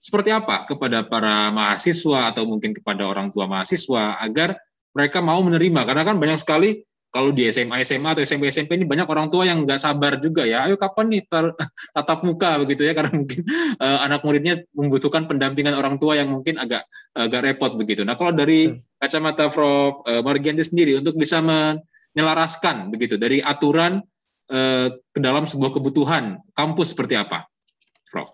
seperti 0.00 0.32
apa 0.34 0.66
kepada 0.66 1.06
para 1.06 1.52
mahasiswa 1.52 2.32
atau 2.32 2.48
mungkin 2.48 2.72
kepada 2.72 3.04
orang 3.04 3.28
tua 3.30 3.44
mahasiswa 3.46 4.18
agar 4.18 4.56
mereka 4.96 5.22
mau 5.22 5.38
menerima 5.44 5.86
karena 5.86 6.02
kan 6.02 6.16
banyak 6.16 6.40
sekali 6.40 6.82
kalau 7.10 7.34
di 7.34 7.42
SMA 7.50 7.82
SMA 7.82 8.14
atau 8.14 8.22
SMP 8.22 8.54
SMP 8.54 8.78
ini 8.78 8.86
banyak 8.86 9.02
orang 9.10 9.26
tua 9.34 9.42
yang 9.42 9.66
nggak 9.66 9.82
sabar 9.82 10.22
juga 10.22 10.46
ya. 10.46 10.62
Ayo 10.70 10.78
kapan 10.78 11.18
nih 11.18 11.22
tatap 11.94 12.22
muka 12.22 12.62
begitu 12.62 12.86
ya 12.86 12.94
karena 12.94 13.10
mungkin 13.10 13.42
uh, 13.82 13.98
anak 14.06 14.22
muridnya 14.22 14.62
membutuhkan 14.70 15.26
pendampingan 15.26 15.74
orang 15.74 15.98
tua 15.98 16.14
yang 16.14 16.30
mungkin 16.30 16.56
agak 16.62 16.86
agak 17.18 17.40
repot 17.42 17.74
begitu. 17.74 18.06
Nah 18.06 18.14
kalau 18.14 18.30
dari 18.30 18.78
kacamata 19.02 19.50
Prof 19.50 20.06
uh, 20.06 20.22
Margianti 20.22 20.62
sendiri 20.62 21.02
untuk 21.02 21.18
bisa 21.18 21.42
menyelaraskan 21.42 22.94
begitu 22.94 23.18
dari 23.18 23.42
aturan 23.42 23.98
uh, 24.54 24.88
ke 25.10 25.18
dalam 25.18 25.42
sebuah 25.50 25.74
kebutuhan 25.82 26.38
kampus 26.54 26.94
seperti 26.94 27.18
apa 27.18 27.50
Prof? 28.06 28.30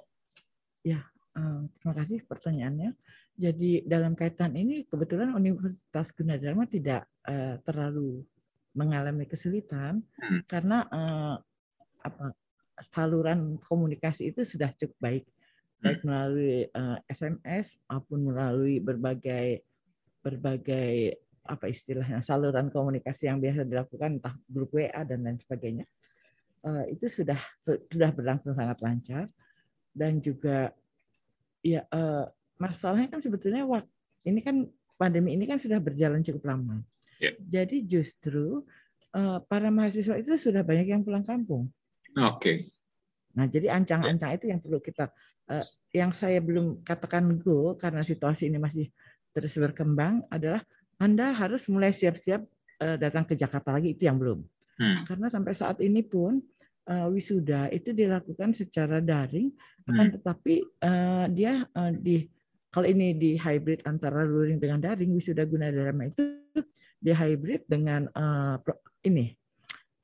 Ya 0.84 1.00
uh, 1.32 1.64
terima 1.80 1.94
kasih 1.96 2.28
pertanyaannya. 2.28 2.92
Jadi 3.36 3.84
dalam 3.84 4.16
kaitan 4.16 4.56
ini 4.56 4.88
kebetulan 4.88 5.32
Universitas 5.36 6.08
Gunadarma 6.16 6.64
tidak 6.68 7.04
uh, 7.28 7.60
terlalu 7.64 8.24
mengalami 8.76 9.24
kesulitan 9.24 10.04
hmm. 10.20 10.44
karena 10.44 10.84
uh, 10.92 11.36
apa 12.04 12.36
saluran 12.92 13.56
komunikasi 13.64 14.30
itu 14.30 14.44
sudah 14.44 14.68
cukup 14.76 14.96
baik 15.00 15.24
baik 15.80 16.00
hmm. 16.04 16.06
melalui 16.06 16.68
uh, 16.76 17.00
eh, 17.00 17.16
SMS 17.16 17.80
maupun 17.88 18.28
melalui 18.28 18.76
berbagai 18.84 19.64
berbagai 20.20 21.16
apa 21.46 21.72
istilahnya 21.72 22.20
saluran 22.20 22.68
komunikasi 22.68 23.32
yang 23.32 23.40
biasa 23.40 23.64
dilakukan 23.64 24.20
entah 24.20 24.34
grup 24.44 24.76
WA 24.76 25.02
dan 25.08 25.24
lain 25.24 25.40
sebagainya 25.40 25.88
uh, 26.68 26.84
itu 26.92 27.08
sudah 27.08 27.40
sudah 27.56 28.10
berlangsung 28.12 28.52
sangat 28.52 28.76
lancar 28.84 29.24
dan 29.96 30.20
juga 30.20 30.76
ya 31.64 31.82
masalahnya 32.60 33.08
kan 33.08 33.18
sebetulnya 33.24 33.64
waktu 33.64 33.88
ini 34.28 34.40
kan 34.44 34.68
pandemi 35.00 35.32
ini 35.32 35.48
kan 35.48 35.56
sudah 35.56 35.80
berjalan 35.80 36.20
cukup 36.20 36.52
lama 36.52 36.84
Yeah. 37.22 37.34
Jadi 37.40 37.88
justru 37.88 38.64
uh, 39.16 39.38
para 39.44 39.72
mahasiswa 39.72 40.16
itu 40.20 40.36
sudah 40.36 40.60
banyak 40.60 40.92
yang 40.92 41.02
pulang 41.02 41.24
kampung. 41.24 41.72
Oke. 42.16 42.40
Okay. 42.40 42.56
Nah, 43.36 43.44
jadi 43.44 43.68
ancang-ancang 43.68 44.32
itu 44.36 44.48
yang 44.48 44.60
perlu 44.64 44.80
kita 44.80 45.12
uh, 45.52 45.64
yang 45.92 46.10
saya 46.16 46.40
belum 46.40 46.80
katakan 46.80 47.36
go 47.40 47.76
karena 47.76 48.00
situasi 48.00 48.48
ini 48.48 48.56
masih 48.56 48.88
terus 49.36 49.52
berkembang 49.56 50.24
adalah 50.32 50.64
Anda 50.96 51.36
harus 51.36 51.68
mulai 51.68 51.92
siap-siap 51.92 52.40
uh, 52.80 52.96
datang 52.96 53.28
ke 53.28 53.36
Jakarta 53.36 53.76
lagi 53.76 53.92
itu 53.92 54.08
yang 54.08 54.16
belum. 54.16 54.40
Hmm. 54.76 55.04
Karena 55.04 55.28
sampai 55.28 55.52
saat 55.52 55.80
ini 55.84 56.00
pun 56.00 56.40
uh, 56.88 57.08
wisuda 57.12 57.68
itu 57.72 57.92
dilakukan 57.92 58.56
secara 58.56 59.04
daring, 59.04 59.52
hmm. 59.52 59.88
akan 59.92 60.06
tetapi 60.20 60.54
uh, 60.80 61.24
dia 61.28 61.64
uh, 61.76 61.92
di 61.92 62.24
kalau 62.72 62.88
ini 62.88 63.16
di 63.16 63.40
hybrid 63.40 63.84
antara 63.88 64.24
luring 64.24 64.60
dengan 64.60 64.80
daring, 64.80 65.12
wisuda 65.16 65.48
guna 65.48 65.72
Gunadarma 65.72 66.12
itu 66.12 66.45
di 67.04 67.12
hybrid 67.12 67.68
dengan 67.68 68.08
uh, 68.12 68.56
ini 69.04 69.32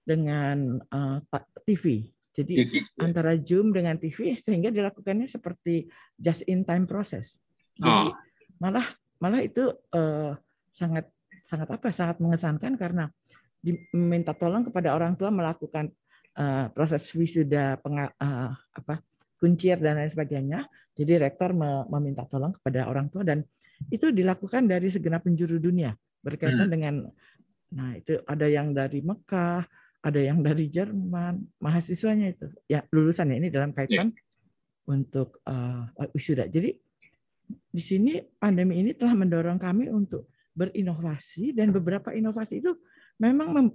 dengan 0.03 0.79
uh, 0.91 1.19
eh, 1.23 1.47
TV. 1.67 1.85
Jadi 2.33 2.53
TV, 2.57 2.75
ya. 2.81 3.05
antara 3.05 3.37
Zoom 3.37 3.77
dengan 3.77 4.01
TV 4.01 4.41
sehingga 4.41 4.73
dilakukannya 4.73 5.29
seperti 5.29 5.85
just 6.17 6.43
in 6.49 6.65
time 6.65 6.88
proses. 6.88 7.37
Jadi 7.77 8.09
oh. 8.09 8.17
malah 8.57 8.88
malah 9.21 9.45
itu 9.45 9.69
uh, 9.93 10.33
sangat 10.73 11.12
sangat 11.45 11.69
apa? 11.77 11.93
Sangat 11.93 12.17
mengesankan 12.25 12.81
karena 12.81 13.12
diminta 13.62 14.33
tolong 14.33 14.65
kepada 14.65 14.97
orang 14.97 15.15
tua 15.15 15.29
melakukan 15.29 15.93
uh, 16.41 16.67
proses 16.73 17.05
wisuda 17.12 17.79
penga, 17.85 18.11
uh, 18.17 18.51
apa 18.75 19.05
kuncir 19.37 19.77
dan 19.77 20.01
lain 20.01 20.09
sebagainya. 20.09 20.65
Jadi 20.97 21.21
rektor 21.21 21.53
meminta 21.88 22.25
tolong 22.25 22.57
kepada 22.57 22.88
orang 22.88 23.12
tua 23.12 23.29
dan 23.29 23.45
itu 23.93 24.09
dilakukan 24.09 24.65
dari 24.65 24.88
segenap 24.88 25.27
penjuru 25.27 25.61
dunia 25.61 25.93
berkaitan 26.23 26.71
hmm. 26.71 26.73
dengan 26.73 26.95
nah 27.73 27.97
itu 27.97 28.21
ada 28.29 28.47
yang 28.47 28.77
dari 28.77 29.01
Mekah, 29.01 29.65
ada 30.03 30.21
yang 30.21 30.43
dari 30.43 30.69
Jerman, 30.69 31.41
mahasiswanya 31.59 32.33
itu 32.33 32.47
ya 32.69 32.85
lulusannya 32.91 33.39
ini 33.39 33.49
dalam 33.49 33.71
kaitan 33.75 34.13
yeah. 34.13 34.91
untuk 34.91 35.41
uh, 35.47 35.89
wisuda. 36.13 36.47
Jadi 36.47 36.75
di 37.53 37.83
sini 37.83 38.21
pandemi 38.39 38.81
ini 38.81 38.97
telah 38.97 39.17
mendorong 39.17 39.61
kami 39.61 39.89
untuk 39.89 40.29
berinovasi 40.53 41.57
dan 41.57 41.73
beberapa 41.73 42.13
inovasi 42.13 42.61
itu 42.61 42.77
memang 43.17 43.49
mem, 43.57 43.67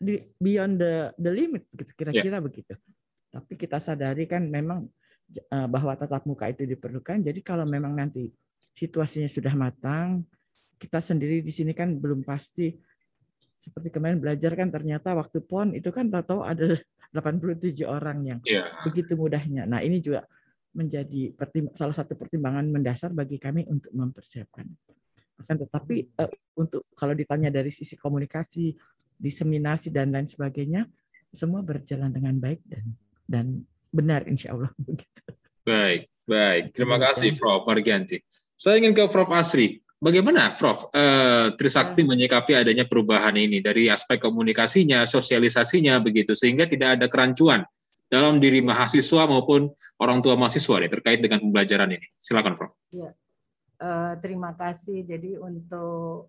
di, 0.00 0.24
beyond 0.40 0.80
the 0.80 1.12
the 1.20 1.30
limit 1.30 1.68
gitu 1.76 1.92
kira-kira 1.94 2.40
yeah. 2.40 2.44
begitu. 2.44 2.74
Tapi 3.34 3.52
kita 3.58 3.82
sadari 3.82 4.24
kan 4.30 4.46
memang 4.46 4.88
uh, 5.52 5.68
bahwa 5.68 5.92
tatap 5.98 6.24
muka 6.24 6.48
itu 6.48 6.64
diperlukan. 6.64 7.20
Jadi 7.20 7.40
kalau 7.42 7.66
memang 7.66 7.92
nanti 7.92 8.30
situasinya 8.74 9.30
sudah 9.30 9.54
matang, 9.54 10.22
kita 10.76 11.00
sendiri 11.00 11.40
di 11.40 11.52
sini 11.54 11.72
kan 11.72 11.96
belum 11.96 12.26
pasti 12.26 12.74
seperti 13.64 13.88
kemarin 13.88 14.20
belajar 14.20 14.52
kan 14.52 14.68
ternyata 14.68 15.16
waktu 15.16 15.40
pon 15.40 15.72
itu 15.72 15.88
kan 15.88 16.12
tahu 16.12 16.44
ada 16.44 16.76
87 17.14 17.86
orang 17.86 18.18
yang 18.26 18.38
yeah. 18.42 18.66
begitu 18.82 19.14
mudahnya. 19.14 19.70
Nah 19.70 19.78
ini 19.86 20.02
juga 20.02 20.26
menjadi 20.74 21.30
salah 21.78 21.94
satu 21.94 22.18
pertimbangan 22.18 22.66
mendasar 22.66 23.14
bagi 23.14 23.38
kami 23.38 23.62
untuk 23.70 23.94
mempersiapkan. 23.94 24.66
Akan 25.38 25.56
tetapi 25.62 26.10
uh, 26.18 26.30
untuk 26.58 26.90
kalau 26.98 27.14
ditanya 27.14 27.54
dari 27.54 27.70
sisi 27.70 27.94
komunikasi, 27.94 28.74
diseminasi 29.14 29.94
dan 29.94 30.10
lain 30.10 30.26
sebagainya, 30.26 30.90
semua 31.30 31.62
berjalan 31.62 32.10
dengan 32.10 32.34
baik 32.42 32.66
dan 32.66 32.84
dan 33.30 33.46
benar 33.94 34.26
insya 34.26 34.58
Allah 34.58 34.74
begitu. 34.90 35.22
Baik, 35.62 36.10
baik. 36.26 36.74
Terima 36.74 36.98
kasih 36.98 37.38
Prof. 37.38 37.62
Margianti. 37.62 38.18
Saya 38.58 38.82
ingin 38.82 38.98
ke 38.98 39.06
Prof. 39.06 39.30
Asri. 39.30 39.83
Bagaimana, 40.04 40.52
Prof. 40.52 40.92
Uh, 40.92 41.56
Trisakti 41.56 42.04
ya. 42.04 42.08
menyikapi 42.12 42.52
adanya 42.52 42.84
perubahan 42.84 43.32
ini 43.40 43.64
dari 43.64 43.88
aspek 43.88 44.20
komunikasinya, 44.20 45.08
sosialisasinya 45.08 45.96
begitu, 46.04 46.36
sehingga 46.36 46.68
tidak 46.68 47.00
ada 47.00 47.08
kerancuan 47.08 47.64
dalam 48.12 48.36
diri 48.36 48.60
mahasiswa 48.60 49.24
maupun 49.24 49.72
orang 49.96 50.20
tua 50.20 50.36
mahasiswa 50.36 50.76
nih, 50.84 50.92
terkait 50.92 51.24
dengan 51.24 51.40
pembelajaran 51.40 51.88
ini. 51.88 52.04
Silakan, 52.20 52.52
Prof. 52.52 52.76
Ya. 52.92 53.16
Uh, 53.80 54.12
terima 54.20 54.52
kasih. 54.52 55.08
Jadi 55.08 55.40
untuk 55.40 56.28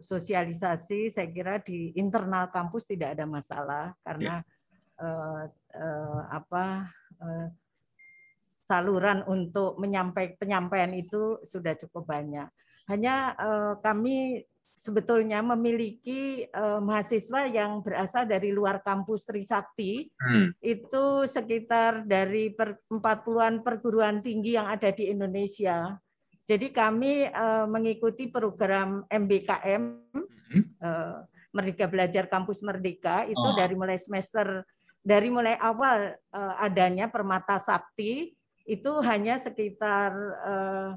sosialisasi, 0.00 1.12
saya 1.12 1.28
kira 1.28 1.60
di 1.60 1.92
internal 2.00 2.48
kampus 2.48 2.88
tidak 2.88 3.20
ada 3.20 3.28
masalah 3.28 3.92
karena 4.00 4.40
ya. 4.40 5.04
uh, 5.04 5.44
uh, 5.76 6.20
apa 6.32 6.88
uh, 7.20 7.46
saluran 8.64 9.28
untuk 9.28 9.76
menyampaikan 9.76 10.40
penyampaian 10.40 10.88
itu 10.96 11.36
sudah 11.44 11.76
cukup 11.76 12.08
banyak 12.08 12.48
hanya 12.90 13.38
uh, 13.38 13.72
kami 13.78 14.42
sebetulnya 14.80 15.44
memiliki 15.44 16.48
uh, 16.56 16.80
mahasiswa 16.80 17.44
yang 17.44 17.84
berasal 17.84 18.24
dari 18.24 18.48
luar 18.48 18.80
kampus 18.80 19.28
Trisakti 19.28 20.08
hmm. 20.08 20.56
itu 20.64 21.28
sekitar 21.28 22.08
dari 22.08 22.48
per, 22.48 22.80
40-an 22.88 23.60
perguruan 23.60 24.24
tinggi 24.24 24.56
yang 24.56 24.72
ada 24.72 24.88
di 24.88 25.12
Indonesia. 25.12 26.00
Jadi 26.48 26.72
kami 26.72 27.28
uh, 27.28 27.68
mengikuti 27.68 28.32
program 28.32 29.04
MBKM 29.12 29.82
hmm. 30.16 30.64
uh, 30.80 31.28
Merdeka 31.52 31.84
Belajar 31.84 32.24
Kampus 32.32 32.64
Merdeka 32.64 33.28
itu 33.28 33.36
oh. 33.36 33.54
dari 33.54 33.76
mulai 33.76 34.00
semester 34.00 34.64
dari 35.04 35.28
mulai 35.28 35.60
awal 35.60 36.16
uh, 36.32 36.54
adanya 36.56 37.12
Permata 37.12 37.60
Sakti 37.60 38.32
itu 38.64 38.92
hanya 39.04 39.36
sekitar 39.36 40.12
uh, 40.40 40.90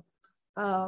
uh, 0.55 0.87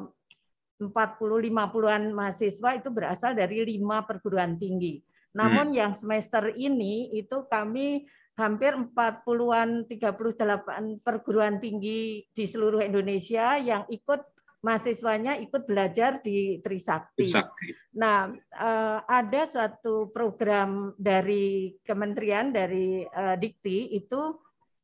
40-50-an 0.80 2.12
mahasiswa 2.12 2.70
itu 2.76 2.90
berasal 2.92 3.32
dari 3.36 3.64
lima 3.64 4.04
perguruan 4.04 4.60
tinggi. 4.60 5.00
Namun 5.36 5.72
hmm. 5.72 5.78
yang 5.78 5.92
semester 5.96 6.52
ini 6.56 7.12
itu 7.16 7.44
kami 7.48 8.08
hampir 8.36 8.76
40-an 8.76 9.88
38 9.88 11.00
perguruan 11.00 11.56
tinggi 11.60 12.28
di 12.36 12.44
seluruh 12.44 12.84
Indonesia 12.84 13.56
yang 13.56 13.88
ikut 13.88 14.22
mahasiswanya 14.66 15.38
ikut 15.46 15.70
belajar 15.70 16.20
di 16.26 16.58
Trisakti. 16.60 17.22
Trisakti. 17.22 17.70
Nah, 18.02 18.34
eh, 18.34 19.00
ada 19.06 19.42
suatu 19.46 20.10
program 20.10 20.98
dari 20.98 21.78
kementerian 21.86 22.50
dari 22.50 23.06
eh, 23.06 23.36
Dikti 23.38 23.94
itu 23.94 24.42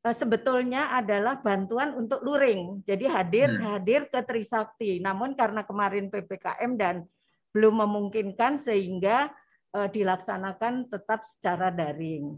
sebetulnya 0.09 0.89
adalah 0.97 1.37
bantuan 1.37 1.93
untuk 1.93 2.25
luring. 2.25 2.81
Jadi 2.89 3.05
hadir 3.05 3.53
hmm. 3.53 3.65
hadir 3.69 4.01
ke 4.09 4.17
Trisakti. 4.25 4.97
Namun 4.97 5.37
karena 5.37 5.61
kemarin 5.61 6.09
PPKM 6.09 6.73
dan 6.73 7.05
belum 7.53 7.85
memungkinkan 7.85 8.57
sehingga 8.57 9.29
uh, 9.77 9.85
dilaksanakan 9.85 10.89
tetap 10.89 11.21
secara 11.21 11.69
daring. 11.69 12.33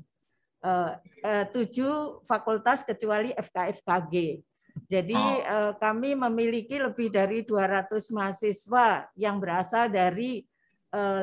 Uh, 0.64 0.96
uh, 1.24 1.46
tujuh 1.56 2.24
fakultas 2.28 2.84
kecuali 2.84 3.32
FKFKG. 3.32 4.44
Jadi 4.90 5.16
oh. 5.16 5.78
kami 5.78 6.18
memiliki 6.18 6.82
lebih 6.82 7.14
dari 7.14 7.46
200 7.46 7.94
mahasiswa 8.10 9.06
yang 9.14 9.38
berasal 9.38 9.86
dari 9.86 10.42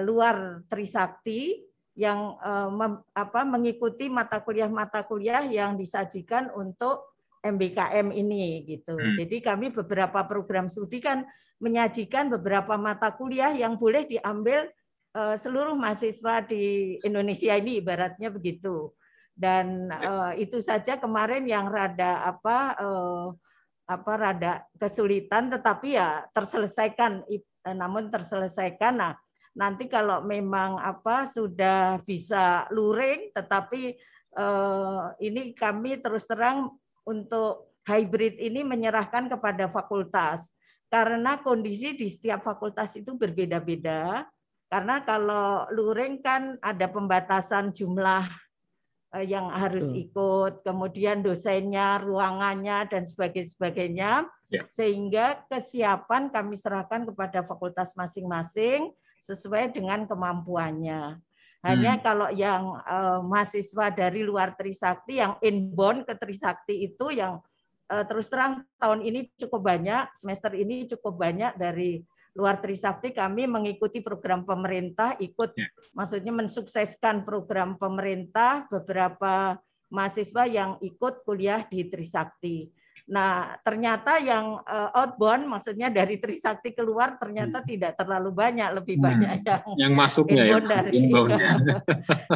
luar 0.07 0.63
Trisakti 0.71 1.70
yang 2.01 2.41
uh, 2.41 2.73
mem, 2.73 3.05
apa, 3.13 3.45
mengikuti 3.45 4.09
mata 4.09 4.41
kuliah-mata 4.41 5.05
kuliah 5.05 5.45
yang 5.45 5.77
disajikan 5.77 6.49
untuk 6.57 7.13
MBKM 7.45 8.09
ini 8.17 8.65
gitu. 8.65 8.97
Hmm. 8.97 9.21
Jadi 9.21 9.45
kami 9.45 9.69
beberapa 9.69 10.25
program 10.25 10.73
studi 10.73 11.05
kan 11.05 11.29
menyajikan 11.61 12.33
beberapa 12.33 12.81
mata 12.81 13.13
kuliah 13.13 13.53
yang 13.53 13.77
boleh 13.77 14.09
diambil 14.09 14.73
uh, 15.13 15.37
seluruh 15.37 15.77
mahasiswa 15.77 16.41
di 16.49 16.97
Indonesia 17.05 17.53
ini 17.61 17.85
ibaratnya 17.85 18.33
begitu. 18.33 18.97
Dan 19.37 19.93
uh, 19.93 20.33
itu 20.41 20.61
saja 20.65 20.97
kemarin 20.97 21.45
yang 21.45 21.69
rada 21.69 22.25
apa 22.25 22.77
uh, 22.81 23.29
apa 23.89 24.13
rada 24.15 24.53
kesulitan 24.77 25.53
tetapi 25.53 25.99
ya 25.99 26.23
terselesaikan 26.31 27.27
namun 27.75 28.07
terselesaikan 28.07 28.95
nah 28.95 29.13
nanti 29.57 29.91
kalau 29.91 30.23
memang 30.23 30.79
apa 30.79 31.27
sudah 31.27 31.99
bisa 32.07 32.71
luring 32.71 33.35
tetapi 33.35 33.99
eh, 34.37 35.05
ini 35.23 35.51
kami 35.55 35.99
terus 35.99 36.27
terang 36.27 36.71
untuk 37.03 37.71
hybrid 37.89 38.37
ini 38.39 38.63
menyerahkan 38.63 39.27
kepada 39.27 39.67
fakultas. 39.67 40.53
Karena 40.91 41.39
kondisi 41.39 41.95
di 41.95 42.11
setiap 42.11 42.43
fakultas 42.43 42.99
itu 42.99 43.15
berbeda-beda. 43.15 44.27
Karena 44.71 45.03
kalau 45.03 45.67
luring 45.71 46.23
kan 46.23 46.59
ada 46.63 46.87
pembatasan 46.91 47.71
jumlah 47.75 48.27
eh, 49.19 49.27
yang 49.27 49.51
harus 49.51 49.91
ikut, 49.91 50.67
kemudian 50.67 51.23
dosennya, 51.23 52.03
ruangannya 52.03 52.91
dan 52.91 53.03
sebagainya, 53.07 54.27
ya. 54.51 54.63
sehingga 54.71 55.47
kesiapan 55.47 56.31
kami 56.31 56.59
serahkan 56.59 57.07
kepada 57.07 57.47
fakultas 57.47 57.95
masing-masing 57.99 58.91
sesuai 59.21 59.77
dengan 59.77 60.09
kemampuannya. 60.09 61.21
Hanya 61.61 61.93
hmm. 62.01 62.03
kalau 62.03 62.29
yang 62.33 62.81
uh, 62.89 63.21
mahasiswa 63.21 63.93
dari 63.93 64.25
luar 64.25 64.57
Trisakti 64.57 65.21
yang 65.21 65.37
inbound 65.45 66.09
ke 66.09 66.17
Trisakti 66.17 66.89
itu 66.89 67.13
yang 67.13 67.37
uh, 67.93 68.05
terus 68.09 68.33
terang 68.33 68.65
tahun 68.81 69.05
ini 69.05 69.29
cukup 69.37 69.69
banyak, 69.69 70.09
semester 70.17 70.57
ini 70.57 70.89
cukup 70.89 71.21
banyak 71.21 71.61
dari 71.61 72.01
luar 72.33 72.65
Trisakti 72.65 73.13
kami 73.13 73.45
mengikuti 73.45 74.01
program 74.01 74.49
pemerintah, 74.49 75.21
ikut 75.21 75.53
ya. 75.53 75.69
maksudnya 75.93 76.33
mensukseskan 76.33 77.29
program 77.29 77.77
pemerintah 77.77 78.65
beberapa 78.73 79.61
mahasiswa 79.91 80.47
yang 80.47 80.81
ikut 80.81 81.27
kuliah 81.27 81.67
di 81.67 81.91
Trisakti. 81.91 82.71
Nah, 83.11 83.59
ternyata 83.67 84.23
yang 84.23 84.63
uh, 84.63 84.95
outbound, 84.95 85.43
maksudnya 85.51 85.91
dari 85.91 86.23
Trisakti 86.23 86.71
keluar, 86.71 87.19
ternyata 87.19 87.59
hmm. 87.59 87.67
tidak 87.67 87.93
terlalu 87.99 88.31
banyak, 88.31 88.71
lebih 88.71 89.03
hmm. 89.03 89.05
banyak 89.05 89.31
yang 89.43 89.63
yang 89.75 89.93
masuknya 89.99 90.43
ya, 90.47 90.59
dari 90.63 91.11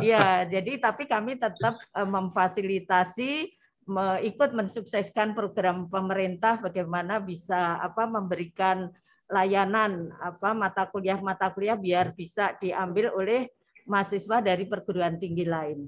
ya, 0.03 0.27
jadi 0.59 0.73
tapi 0.83 1.07
kami 1.07 1.39
tetap 1.39 1.79
uh, 1.95 2.09
memfasilitasi 2.11 3.55
me, 3.87 4.27
ikut 4.27 4.51
mensukseskan 4.51 5.39
program 5.39 5.87
pemerintah 5.87 6.59
bagaimana 6.59 7.23
bisa 7.23 7.79
apa 7.79 8.11
memberikan 8.11 8.91
layanan 9.31 10.11
apa 10.19 10.53
mata 10.59 10.91
kuliah 10.91 11.23
mata 11.23 11.55
kuliah 11.55 11.79
biar 11.79 12.11
bisa 12.19 12.59
diambil 12.59 13.15
oleh 13.15 13.47
mahasiswa 13.87 14.43
dari 14.43 14.67
perguruan 14.67 15.23
tinggi 15.23 15.47
lain. 15.47 15.87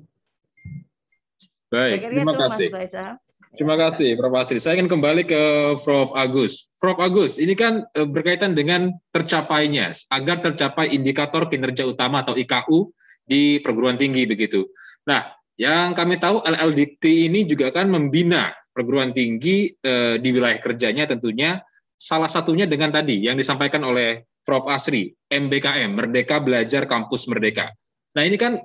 Baik, 1.74 2.06
terima 2.06 2.38
kasih. 2.38 2.70
Mas 2.70 3.26
Terima 3.54 3.78
kasih, 3.78 4.18
Prof. 4.18 4.34
Asri. 4.34 4.58
Saya 4.58 4.82
ingin 4.82 4.90
kembali 4.90 5.22
ke 5.22 5.42
Prof. 5.78 6.10
Agus. 6.18 6.74
Prof. 6.82 6.98
Agus, 6.98 7.38
ini 7.38 7.54
kan 7.54 7.86
e, 7.94 8.02
berkaitan 8.02 8.58
dengan 8.58 8.90
tercapainya, 9.14 9.94
agar 10.10 10.42
tercapai 10.42 10.90
indikator 10.90 11.46
kinerja 11.46 11.86
utama 11.86 12.26
atau 12.26 12.34
IKU 12.34 12.90
di 13.22 13.62
perguruan 13.62 13.94
tinggi 13.94 14.26
begitu. 14.26 14.66
Nah, 15.06 15.30
yang 15.56 15.96
kami 15.96 16.20
tahu 16.20 16.44
LLDT 16.44 17.32
ini 17.32 17.48
juga 17.48 17.72
kan 17.72 17.88
membina 17.88 18.52
perguruan 18.76 19.16
tinggi 19.16 19.72
eh, 19.72 20.20
di 20.20 20.28
wilayah 20.30 20.60
kerjanya 20.60 21.08
tentunya 21.08 21.56
salah 21.96 22.28
satunya 22.28 22.68
dengan 22.68 22.92
tadi 22.92 23.24
yang 23.24 23.40
disampaikan 23.40 23.80
oleh 23.82 24.28
Prof. 24.44 24.68
Asri, 24.68 25.10
MBKM, 25.26 25.96
Merdeka 25.96 26.38
Belajar 26.38 26.86
Kampus 26.86 27.26
Merdeka. 27.26 27.72
Nah, 28.14 28.22
ini 28.22 28.38
kan 28.38 28.60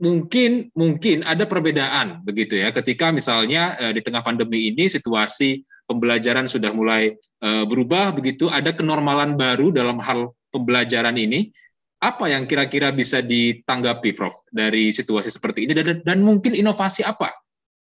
mungkin 0.00 0.72
mungkin 0.72 1.22
ada 1.28 1.44
perbedaan 1.44 2.24
begitu 2.24 2.56
ya. 2.56 2.72
Ketika 2.72 3.12
misalnya 3.12 3.76
uh, 3.76 3.92
di 3.92 4.00
tengah 4.00 4.24
pandemi 4.24 4.72
ini 4.72 4.88
situasi 4.88 5.60
pembelajaran 5.84 6.48
sudah 6.48 6.72
mulai 6.72 7.14
uh, 7.44 7.68
berubah 7.68 8.16
begitu 8.16 8.48
ada 8.48 8.72
kenormalan 8.72 9.36
baru 9.36 9.70
dalam 9.70 10.00
hal 10.00 10.32
pembelajaran 10.50 11.14
ini 11.20 11.52
apa 12.00 12.32
yang 12.32 12.48
kira-kira 12.48 12.88
bisa 12.96 13.20
ditanggapi 13.20 14.16
Prof 14.16 14.32
dari 14.48 14.88
situasi 14.88 15.28
seperti 15.28 15.68
ini? 15.68 15.76
Dan, 15.76 16.00
dan 16.00 16.18
mungkin 16.24 16.56
inovasi 16.56 17.04
apa 17.04 17.36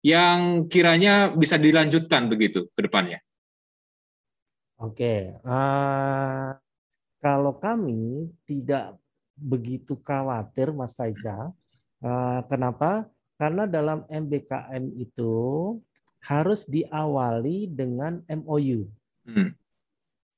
yang 0.01 0.65
kiranya 0.73 1.29
bisa 1.37 1.61
dilanjutkan 1.61 2.33
begitu 2.33 2.73
ke 2.73 2.89
depannya? 2.89 3.21
Oke 4.81 5.37
uh, 5.45 6.57
kalau 7.21 7.53
kami 7.61 8.33
tidak 8.49 8.97
begitu 9.37 9.95
khawatir 10.01 10.73
Mas 10.73 10.97
Faiza 10.97 11.53
Eh, 11.53 11.68
kenapa? 12.47 13.07
Karena 13.39 13.71
dalam 13.71 14.03
MBKM 14.11 14.99
itu 14.99 15.35
harus 16.27 16.67
diawali 16.67 17.71
dengan 17.71 18.21
MOU. 18.27 18.91
Hmm. 19.25 19.55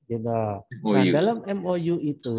Gitu. 0.05 0.41
MOU. 0.85 0.93
Nah, 0.93 1.03
dalam 1.09 1.37
MOU 1.41 1.95
itu 1.99 2.37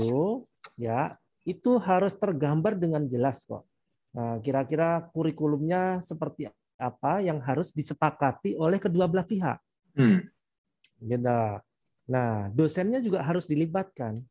ya 0.79 1.19
itu 1.43 1.77
harus 1.83 2.15
tergambar 2.15 2.79
dengan 2.79 3.03
jelas 3.11 3.43
kok. 3.43 3.67
Nah, 4.15 4.39
kira-kira 4.45 5.11
kurikulumnya 5.11 6.05
seperti 6.05 6.47
apa 6.79 7.23
yang 7.23 7.43
harus 7.43 7.75
disepakati 7.75 8.55
oleh 8.55 8.79
kedua 8.79 9.11
belah 9.11 9.27
pihak. 9.27 9.59
Hmm. 9.99 10.23
Gitu. 11.03 11.43
Nah, 12.07 12.51
dosennya 12.55 13.03
juga 13.03 13.27
harus 13.27 13.51
dilibatkan. 13.51 14.23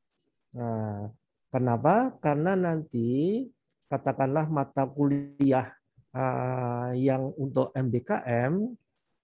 Nah, 0.55 1.11
kenapa? 1.51 2.15
Karena 2.23 2.55
nanti 2.55 3.43
katakanlah 3.91 4.47
mata 4.47 4.87
kuliah 4.87 5.75
uh, 6.15 6.95
yang 6.95 7.35
untuk 7.35 7.75
MBKM 7.75 8.71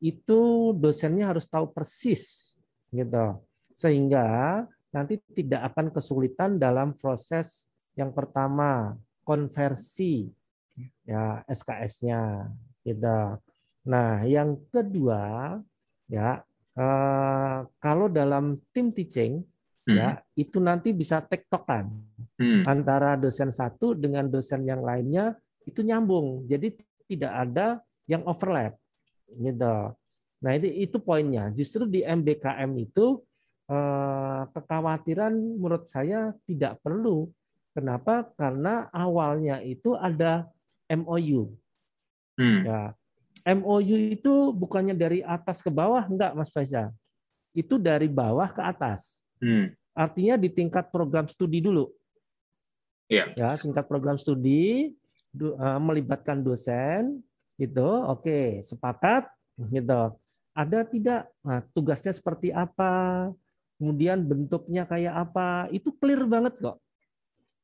itu 0.03 0.41
dosennya 0.75 1.31
harus 1.31 1.47
tahu 1.47 1.71
persis 1.71 2.55
gitu 2.91 3.39
sehingga 3.71 4.67
nanti 4.91 5.23
tidak 5.31 5.71
akan 5.71 5.87
kesulitan 5.95 6.59
dalam 6.59 6.91
proses 6.99 7.71
yang 7.95 8.11
pertama 8.11 8.99
konversi 9.23 10.27
ya 11.07 11.41
SKS-nya 11.47 12.51
gitu. 12.85 13.19
Nah, 13.87 14.23
yang 14.27 14.59
kedua 14.69 15.55
ya 16.07 16.43
uh, 16.77 17.59
kalau 17.81 18.07
dalam 18.07 18.59
tim 18.71 18.93
teaching 18.93 19.43
hmm. 19.87 19.95
ya 19.95 20.09
itu 20.35 20.59
nanti 20.59 20.91
bisa 20.91 21.23
tektokan 21.23 21.87
hmm. 22.37 22.67
antara 22.67 23.15
dosen 23.15 23.49
satu 23.49 23.95
dengan 23.95 24.27
dosen 24.27 24.67
yang 24.67 24.83
lainnya 24.83 25.33
itu 25.63 25.81
nyambung. 25.83 26.43
Jadi 26.45 26.75
tidak 27.07 27.33
ada 27.33 27.67
yang 28.05 28.23
overlap 28.27 28.75
gitu. 29.31 29.75
Nah 30.43 30.51
itu 30.53 30.67
itu 30.67 30.97
poinnya. 30.99 31.49
Justru 31.55 31.87
di 31.87 32.03
MBKM 32.03 32.71
itu 32.77 33.23
eh, 33.71 34.41
kekhawatiran 34.51 35.33
menurut 35.33 35.87
saya 35.87 36.35
tidak 36.43 36.83
perlu. 36.83 37.31
Kenapa? 37.71 38.27
Karena 38.35 38.89
awalnya 38.89 39.61
itu 39.61 39.93
ada 39.93 40.49
MOU 40.87 41.53
hmm. 42.39 42.61
ya 42.63 42.81
MOU 43.47 43.95
itu 44.11 44.51
bukannya 44.51 44.91
dari 44.91 45.23
atas 45.23 45.63
ke 45.63 45.71
bawah? 45.71 46.03
Enggak 46.03 46.35
Mas 46.35 46.51
Faisal. 46.51 46.91
Itu 47.55 47.79
dari 47.79 48.11
bawah 48.11 48.51
ke 48.51 48.59
atas 48.59 49.23
Hmm. 49.41 49.73
Artinya 49.97 50.35
di 50.37 50.49
tingkat 50.53 50.93
program 50.93 51.25
studi 51.25 51.61
dulu. 51.61 51.89
Yeah. 53.07 53.31
Ya, 53.39 53.55
tingkat 53.55 53.87
program 53.87 54.19
studi 54.19 54.93
uh, 55.39 55.79
melibatkan 55.79 56.43
dosen 56.43 57.23
gitu. 57.57 57.87
Oke, 58.11 58.61
sepakat 58.61 59.25
gitu. 59.71 60.13
Ada 60.57 60.79
tidak 60.89 61.21
nah, 61.45 61.61
tugasnya 61.73 62.13
seperti 62.13 62.49
apa? 62.53 63.29
Kemudian 63.77 64.25
bentuknya 64.25 64.89
kayak 64.89 65.29
apa? 65.29 65.69
Itu 65.69 65.93
clear 65.97 66.25
banget 66.25 66.57
kok. 66.57 66.77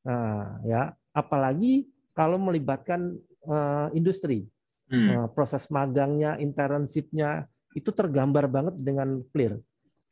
Nah, 0.06 0.62
ya, 0.62 0.94
apalagi 1.10 1.90
kalau 2.14 2.38
melibatkan 2.38 3.18
uh, 3.46 3.90
industri. 3.94 4.46
Hmm. 4.84 5.08
Uh, 5.10 5.28
proses 5.32 5.64
magangnya, 5.72 6.36
internshipnya 6.36 7.48
itu 7.74 7.90
tergambar 7.90 8.46
banget 8.46 8.74
dengan 8.78 9.24
clear. 9.32 9.58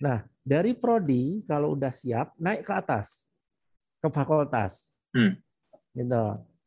Nah, 0.03 0.19
dari 0.43 0.75
prodi 0.75 1.47
kalau 1.47 1.79
udah 1.79 1.95
siap 1.95 2.35
naik 2.43 2.67
ke 2.67 2.73
atas 2.75 3.31
ke 4.03 4.11
fakultas. 4.11 4.99
Hmm. 5.15 5.39
Gitu. 5.95 6.25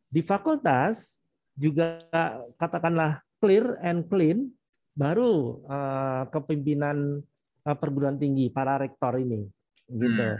Di 0.08 0.22
fakultas 0.24 1.20
juga 1.60 2.00
katakanlah 2.56 3.20
clear 3.44 3.76
and 3.84 4.08
clean 4.08 4.56
baru 4.96 5.60
uh, 5.68 6.24
kepimpinan 6.32 7.20
uh, 7.68 7.76
perguruan 7.76 8.16
tinggi 8.16 8.48
para 8.48 8.80
rektor 8.80 9.20
ini 9.20 9.44
gitu. 9.92 10.40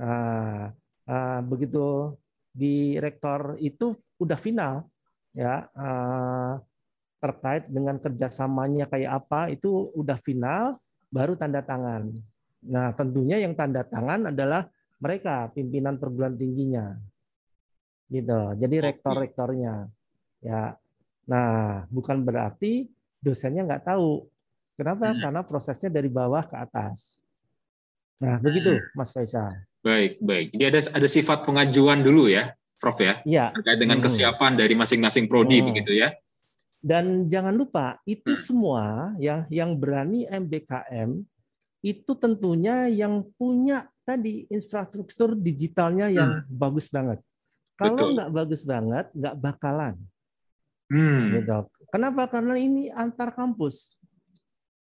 Uh, 0.00 0.64
uh, 1.12 1.40
begitu 1.44 2.16
di 2.52 2.96
rektor 2.96 3.60
itu 3.60 3.92
udah 4.16 4.40
final 4.40 4.88
ya 5.36 5.68
uh, 5.76 6.56
terkait 7.20 7.68
dengan 7.68 8.00
kerjasamanya 8.00 8.88
kayak 8.88 9.24
apa 9.24 9.52
itu 9.52 9.92
udah 9.96 10.16
final 10.20 10.80
baru 11.12 11.36
tanda 11.36 11.60
tangan. 11.60 12.08
Nah, 12.72 12.96
tentunya 12.96 13.36
yang 13.36 13.52
tanda 13.52 13.84
tangan 13.84 14.32
adalah 14.32 14.64
mereka 14.96 15.52
pimpinan 15.52 16.00
perguruan 16.00 16.34
tingginya. 16.34 16.96
Gitu. 18.08 18.40
Jadi 18.56 18.76
rektor-rektornya. 18.80 19.86
Ya. 20.40 20.74
Nah, 21.28 21.84
bukan 21.92 22.24
berarti 22.24 22.88
dosennya 23.20 23.68
nggak 23.68 23.92
tahu. 23.92 24.24
Kenapa? 24.74 25.12
Hmm. 25.12 25.20
Karena 25.20 25.40
prosesnya 25.44 25.92
dari 25.92 26.08
bawah 26.08 26.42
ke 26.48 26.56
atas. 26.56 27.20
Nah, 28.24 28.40
begitu 28.40 28.72
hmm. 28.72 28.96
Mas 28.96 29.12
Faisal. 29.12 29.52
Baik, 29.82 30.22
baik. 30.22 30.54
Jadi 30.54 30.64
ada 30.64 30.80
ada 30.94 31.08
sifat 31.10 31.42
pengajuan 31.42 32.06
dulu 32.06 32.30
ya, 32.30 32.54
Prof 32.78 32.98
ya? 33.02 33.18
Iya. 33.26 33.50
Terkait 33.50 33.78
dengan 33.82 33.98
hmm. 33.98 34.06
kesiapan 34.06 34.52
dari 34.54 34.74
masing-masing 34.78 35.26
prodi 35.26 35.58
hmm. 35.58 35.66
begitu 35.74 35.92
ya. 35.98 36.14
Dan 36.82 37.30
jangan 37.30 37.54
lupa 37.54 38.02
itu 38.02 38.34
hmm. 38.34 38.42
semua 38.42 39.14
yang 39.22 39.46
yang 39.46 39.70
berani 39.78 40.26
MBKM 40.26 41.14
itu 41.82 42.12
tentunya 42.18 42.90
yang 42.90 43.22
punya 43.38 43.86
tadi 44.02 44.50
infrastruktur 44.50 45.38
digitalnya 45.38 46.10
yang 46.10 46.42
hmm. 46.42 46.50
bagus 46.50 46.90
banget. 46.90 47.22
Kalau 47.78 48.14
nggak 48.14 48.30
bagus 48.34 48.62
banget, 48.66 49.06
nggak 49.14 49.34
bakalan. 49.38 49.94
Hmm. 50.90 51.38
Gitu. 51.38 51.58
Kenapa? 51.90 52.26
Karena 52.26 52.54
ini 52.58 52.90
antar 52.90 53.30
kampus. 53.30 53.98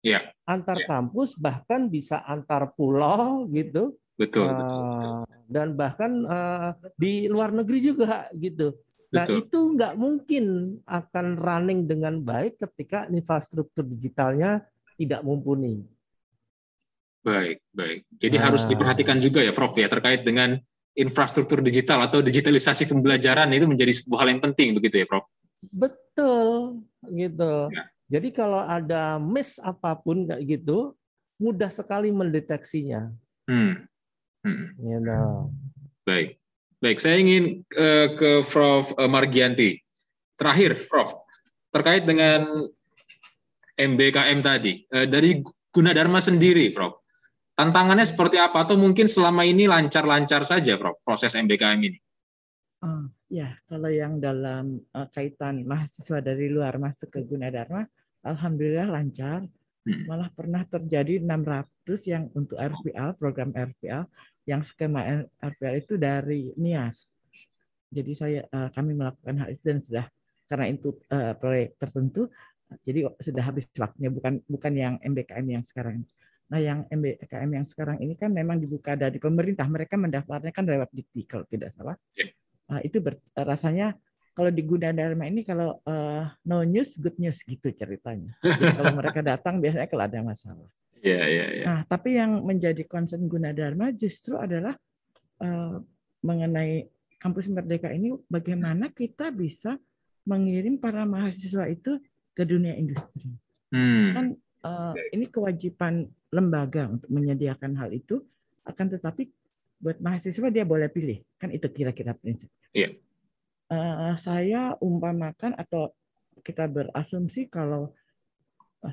Ya. 0.03 0.31
Antar 0.46 0.83
ya. 0.83 0.87
kampus 0.87 1.35
bahkan 1.38 1.87
bisa 1.87 2.22
antar 2.27 2.70
pulau 2.75 3.46
gitu. 3.51 3.94
Betul, 4.16 4.49
uh, 4.49 4.57
betul, 4.57 4.83
betul. 4.96 5.12
Dan 5.46 5.68
bahkan 5.77 6.12
uh, 6.25 6.70
di 6.96 7.29
luar 7.29 7.53
negeri 7.53 7.79
juga 7.83 8.27
gitu. 8.33 8.75
Nah, 9.16 9.24
Betul. 9.24 9.48
itu 9.48 9.59
nggak 9.72 9.94
mungkin 9.96 10.44
akan 10.85 11.26
running 11.40 11.88
dengan 11.88 12.20
baik 12.20 12.61
ketika 12.61 13.09
infrastruktur 13.09 13.88
digitalnya 13.88 14.61
tidak 15.00 15.24
mumpuni. 15.24 15.81
Baik, 17.24 17.59
baik. 17.74 18.07
Jadi 18.20 18.37
nah. 18.38 18.42
harus 18.46 18.62
diperhatikan 18.68 19.18
juga 19.18 19.42
ya, 19.42 19.50
Prof 19.50 19.74
ya 19.74 19.88
terkait 19.88 20.22
dengan 20.22 20.61
infrastruktur 20.96 21.61
digital 21.64 22.07
atau 22.07 22.22
digitalisasi 22.22 22.87
pembelajaran 22.87 23.50
itu 23.52 23.66
menjadi 23.66 23.92
sebuah 23.92 24.24
hal 24.24 24.29
yang 24.37 24.42
penting 24.44 24.76
begitu 24.76 25.02
ya, 25.02 25.07
Prof. 25.09 25.26
Betul, 25.74 26.81
gitu. 27.11 27.72
Ya. 27.72 27.85
Jadi 28.07 28.29
kalau 28.31 28.62
ada 28.62 29.18
miss 29.18 29.59
apa 29.59 29.98
pun 29.98 30.31
kayak 30.31 30.44
gitu, 30.46 30.94
mudah 31.42 31.72
sekali 31.72 32.14
mendeteksinya. 32.14 33.11
Hmm. 33.50 33.90
Hmm. 34.46 34.66
You 34.79 35.00
know. 35.02 35.50
Baik. 36.07 36.38
Baik, 36.77 37.01
saya 37.01 37.17
ingin 37.17 37.65
uh, 37.73 38.12
ke 38.12 38.45
Prof. 38.45 38.93
Eh, 39.01 39.09
Margianti. 39.09 39.81
Terakhir, 40.37 40.77
Prof, 40.93 41.09
terkait 41.73 42.05
dengan 42.05 42.69
MBKM 43.81 44.45
tadi, 44.45 44.85
uh, 44.93 45.09
dari 45.09 45.41
Gunadarma 45.73 46.21
sendiri, 46.21 46.69
Prof, 46.77 47.01
tantangannya 47.57 48.05
seperti 48.05 48.37
apa? 48.37 48.69
Atau 48.69 48.77
mungkin 48.77 49.09
selama 49.09 49.49
ini 49.49 49.65
lancar-lancar 49.65 50.45
saja, 50.45 50.77
Prof, 50.77 51.01
proses 51.01 51.33
MBKM 51.33 51.81
ini? 51.81 51.99
Oh, 52.85 53.09
ya, 53.33 53.57
kalau 53.65 53.89
yang 53.89 54.21
dalam 54.21 54.77
uh, 54.93 55.09
kaitan 55.09 55.65
mahasiswa 55.65 56.21
dari 56.21 56.53
luar 56.53 56.77
masuk 56.77 57.09
ke 57.09 57.25
Gunadarma, 57.25 57.89
Alhamdulillah 58.21 58.93
lancar. 58.93 59.49
Hmm. 59.87 60.03
Malah 60.11 60.29
pernah 60.35 60.66
terjadi 60.66 61.22
600 61.22 62.11
yang 62.11 62.27
untuk 62.35 62.59
RPL, 62.59 63.14
program 63.14 63.55
RPL, 63.55 64.03
yang 64.51 64.61
skema 64.66 65.22
RPL 65.38 65.75
itu 65.79 65.94
dari 65.94 66.51
NIAS. 66.59 67.07
Jadi 67.87 68.12
saya 68.18 68.42
uh, 68.51 68.68
kami 68.75 68.99
melakukan 68.99 69.46
hal 69.46 69.49
itu 69.55 69.62
dan 69.62 69.79
sudah 69.79 70.07
karena 70.51 70.66
itu 70.75 70.90
uh, 71.11 71.35
proyek 71.38 71.79
tertentu 71.79 72.27
jadi 72.83 73.07
sudah 73.22 73.42
habis 73.46 73.70
waktunya 73.79 74.11
bukan 74.11 74.42
bukan 74.51 74.72
yang 74.75 74.94
MBKM 74.99 75.46
yang 75.46 75.62
sekarang. 75.62 76.03
Nah, 76.46 76.61
yang 76.62 76.87
MBKM 76.90 77.51
yang 77.51 77.66
sekarang 77.66 77.99
ini 78.03 78.14
kan 78.14 78.31
memang 78.31 78.59
dibuka 78.59 78.94
dari 78.94 79.18
pemerintah. 79.18 79.66
Mereka 79.66 79.94
mendaftarnya 79.99 80.51
kan 80.55 80.66
lewat 80.66 80.90
Dikti 80.94 81.27
kalau 81.27 81.46
tidak 81.46 81.75
salah. 81.75 81.94
Uh, 82.66 82.83
itu 82.83 82.99
ber, 82.99 83.18
rasanya 83.38 83.94
kalau 84.37 84.53
di 84.53 84.61
Gunadarma 84.61 85.25
ini 85.25 85.40
kalau 85.40 85.81
uh, 85.88 86.29
no 86.44 86.61
news 86.61 87.01
good 87.01 87.16
news 87.16 87.40
gitu 87.40 87.72
ceritanya. 87.72 88.37
Jadi 88.44 88.77
kalau 88.77 88.92
mereka 89.01 89.25
datang 89.25 89.64
biasanya 89.64 89.88
kalau 89.88 90.05
ada 90.05 90.20
masalah. 90.20 90.68
Yeah, 91.01 91.25
yeah, 91.25 91.49
yeah. 91.57 91.66
Nah, 91.66 91.81
tapi 91.88 92.20
yang 92.20 92.44
menjadi 92.44 92.85
concern 92.85 93.25
Gunadarma 93.33 93.96
justru 93.96 94.37
adalah 94.37 94.77
uh, 95.40 95.81
mengenai 96.20 96.85
kampus 97.16 97.49
Merdeka 97.49 97.88
ini 97.88 98.12
bagaimana 98.29 98.92
kita 98.92 99.33
bisa 99.33 99.81
mengirim 100.29 100.77
para 100.77 101.09
mahasiswa 101.09 101.64
itu 101.72 101.96
ke 102.37 102.44
dunia 102.44 102.77
industri. 102.77 103.33
Hmm. 103.72 104.12
Kan 104.12 104.27
uh, 104.68 104.92
ini 105.16 105.33
kewajiban 105.33 106.12
lembaga 106.29 106.92
untuk 106.92 107.09
menyediakan 107.09 107.72
hal 107.81 107.88
itu, 107.88 108.20
akan 108.68 108.87
tetapi 108.92 109.33
buat 109.81 109.96
mahasiswa 109.96 110.49
dia 110.53 110.68
boleh 110.68 110.92
pilih, 110.92 111.25
kan 111.40 111.49
itu 111.49 111.64
kira-kira 111.72 112.12
prinsip. 112.12 112.53
Yeah. 112.77 112.92
Uh, 113.66 114.14
saya 114.14 114.79
umpamakan 114.79 115.59
atau 115.59 115.90
kita 116.46 116.70
berasumsi 116.70 117.50
kalau 117.50 117.90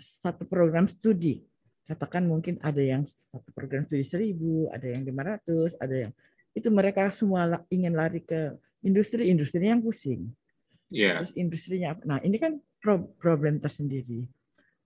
satu 0.02 0.50
program 0.50 0.90
studi 0.90 1.46
katakan 1.84 2.26
mungkin 2.26 2.58
ada 2.64 2.80
yang 2.80 3.04
satu 3.04 3.52
program 3.52 3.84
studi 3.84 4.08
seribu, 4.08 4.72
ada 4.72 4.88
yang 4.88 5.04
500, 5.04 5.78
ada 5.78 5.96
yang 6.08 6.12
itu 6.54 6.70
mereka 6.70 7.10
semua 7.12 7.66
ingin 7.68 7.94
lari 7.98 8.24
ke 8.24 8.56
industri, 8.86 9.28
industri 9.28 9.68
yang 9.68 9.84
pusing. 9.84 10.32
Yeah. 10.94 11.22
Terus 11.22 11.34
industrinya, 11.36 11.98
nah 12.06 12.22
ini 12.22 12.38
kan 12.38 12.62
problem 13.20 13.58
tersendiri. 13.60 14.30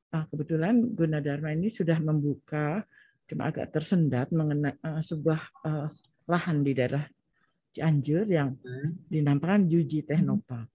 Nah, 0.08 0.24
kebetulan 0.32 0.96
Gunadarma 0.96 1.52
ini 1.52 1.68
sudah 1.68 2.00
membuka, 2.00 2.88
cuma 3.28 3.52
agak 3.52 3.76
tersendat 3.76 4.32
mengenai 4.32 4.80
uh, 4.80 5.04
sebuah 5.04 5.42
uh, 5.68 5.88
lahan 6.32 6.64
di 6.64 6.72
daerah 6.72 7.04
Cianjur 7.78 8.26
yang 8.26 8.58
hmm. 8.58 9.06
dinamakan 9.06 9.70
Juji 9.70 10.02
Technopark. 10.02 10.66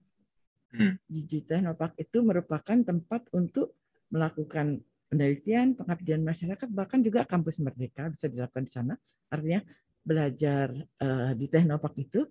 Hmm. 0.71 0.95
Juji 1.11 1.43
Technopark 1.43 1.99
itu 1.99 2.23
merupakan 2.23 2.77
tempat 2.79 3.27
untuk 3.35 3.75
melakukan 4.07 4.79
penelitian, 5.11 5.75
pengabdian 5.75 6.23
masyarakat, 6.23 6.71
bahkan 6.71 7.03
juga 7.03 7.27
kampus 7.27 7.59
merdeka 7.59 8.07
bisa 8.07 8.31
dilakukan 8.31 8.63
di 8.63 8.71
sana. 8.71 8.93
Artinya 9.27 9.61
belajar 10.01 10.71
uh, 11.03 11.31
di 11.35 11.45
Teknopark 11.51 11.95
itu 11.99 12.23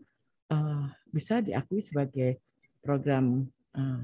uh, 0.49 0.89
bisa 1.13 1.45
diakui 1.45 1.85
sebagai 1.85 2.41
program 2.81 3.45
uh, 3.77 4.01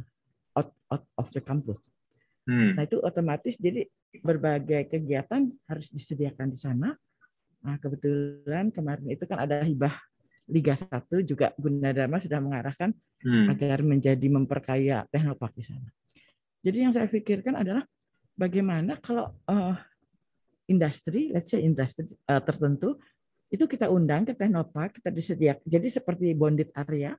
out, 0.55 0.71
out 0.93 1.05
of 1.17 1.27
the 1.33 1.41
campus. 1.41 1.81
Hmm. 2.45 2.77
Nah 2.77 2.85
itu 2.85 3.01
otomatis 3.01 3.57
jadi 3.57 3.89
berbagai 4.21 4.89
kegiatan 4.89 5.49
harus 5.69 5.93
disediakan 5.93 6.53
di 6.53 6.59
sana. 6.59 6.97
Nah, 7.59 7.77
kebetulan 7.83 8.71
kemarin 8.71 9.11
itu 9.11 9.27
kan 9.27 9.43
ada 9.43 9.61
hibah 9.67 9.93
Liga 10.49 10.75
1 10.75 10.89
juga 11.29 11.53
Gunadarma 11.61 12.17
sudah 12.17 12.41
mengarahkan 12.41 12.91
hmm. 13.25 13.47
agar 13.53 13.79
menjadi 13.85 14.27
memperkaya 14.33 15.05
teknopark 15.13 15.53
di 15.53 15.65
sana. 15.65 15.89
Jadi 16.65 16.77
yang 16.89 16.93
saya 16.93 17.07
pikirkan 17.07 17.55
adalah 17.61 17.85
bagaimana 18.35 18.97
kalau 18.99 19.37
uh, 19.47 19.77
industri, 20.67 21.31
let's 21.31 21.53
say 21.53 21.61
industri 21.61 22.09
uh, 22.29 22.41
tertentu 22.41 22.97
itu 23.49 23.65
kita 23.65 23.89
undang 23.89 24.29
ke 24.29 24.37
teknopark, 24.37 25.01
kita 25.01 25.09
disediakan. 25.13 25.65
Jadi 25.65 25.89
seperti 25.89 26.27
bonded 26.37 26.73
area, 26.77 27.17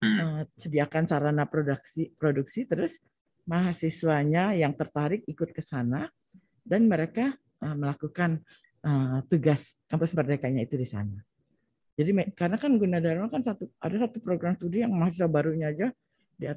hmm. 0.00 0.16
uh, 0.20 0.42
sediakan 0.56 1.04
sarana 1.08 1.44
produksi, 1.48 2.12
produksi, 2.16 2.68
terus 2.68 3.00
mahasiswanya 3.48 4.54
yang 4.54 4.72
tertarik 4.76 5.26
ikut 5.26 5.50
ke 5.50 5.60
sana 5.64 6.06
dan 6.62 6.86
mereka 6.86 7.34
uh, 7.64 7.74
melakukan 7.74 8.40
uh, 8.86 9.20
tugas 9.26 9.74
kampus 9.90 10.14
merdekanya 10.14 10.62
itu 10.62 10.78
di 10.78 10.86
sana. 10.86 11.20
Jadi 11.92 12.10
karena 12.32 12.56
kan 12.56 12.72
Gunadarma 12.80 13.28
kan 13.28 13.44
satu 13.44 13.68
ada 13.76 13.96
satu 14.08 14.16
program 14.24 14.56
studi 14.56 14.80
yang 14.80 14.96
mahasiswa 14.96 15.28
barunya 15.28 15.68
aja 15.68 15.92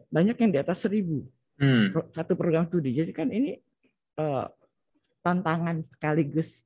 banyak 0.08 0.38
yang 0.40 0.52
di 0.56 0.60
atas 0.64 0.88
seribu 0.88 1.28
hmm. 1.60 1.92
satu 2.16 2.34
program 2.40 2.66
studi. 2.72 2.96
Jadi 2.96 3.12
kan 3.12 3.28
ini 3.30 3.60
uh, 4.20 4.48
tantangan 5.20 5.84
sekaligus 5.84 6.64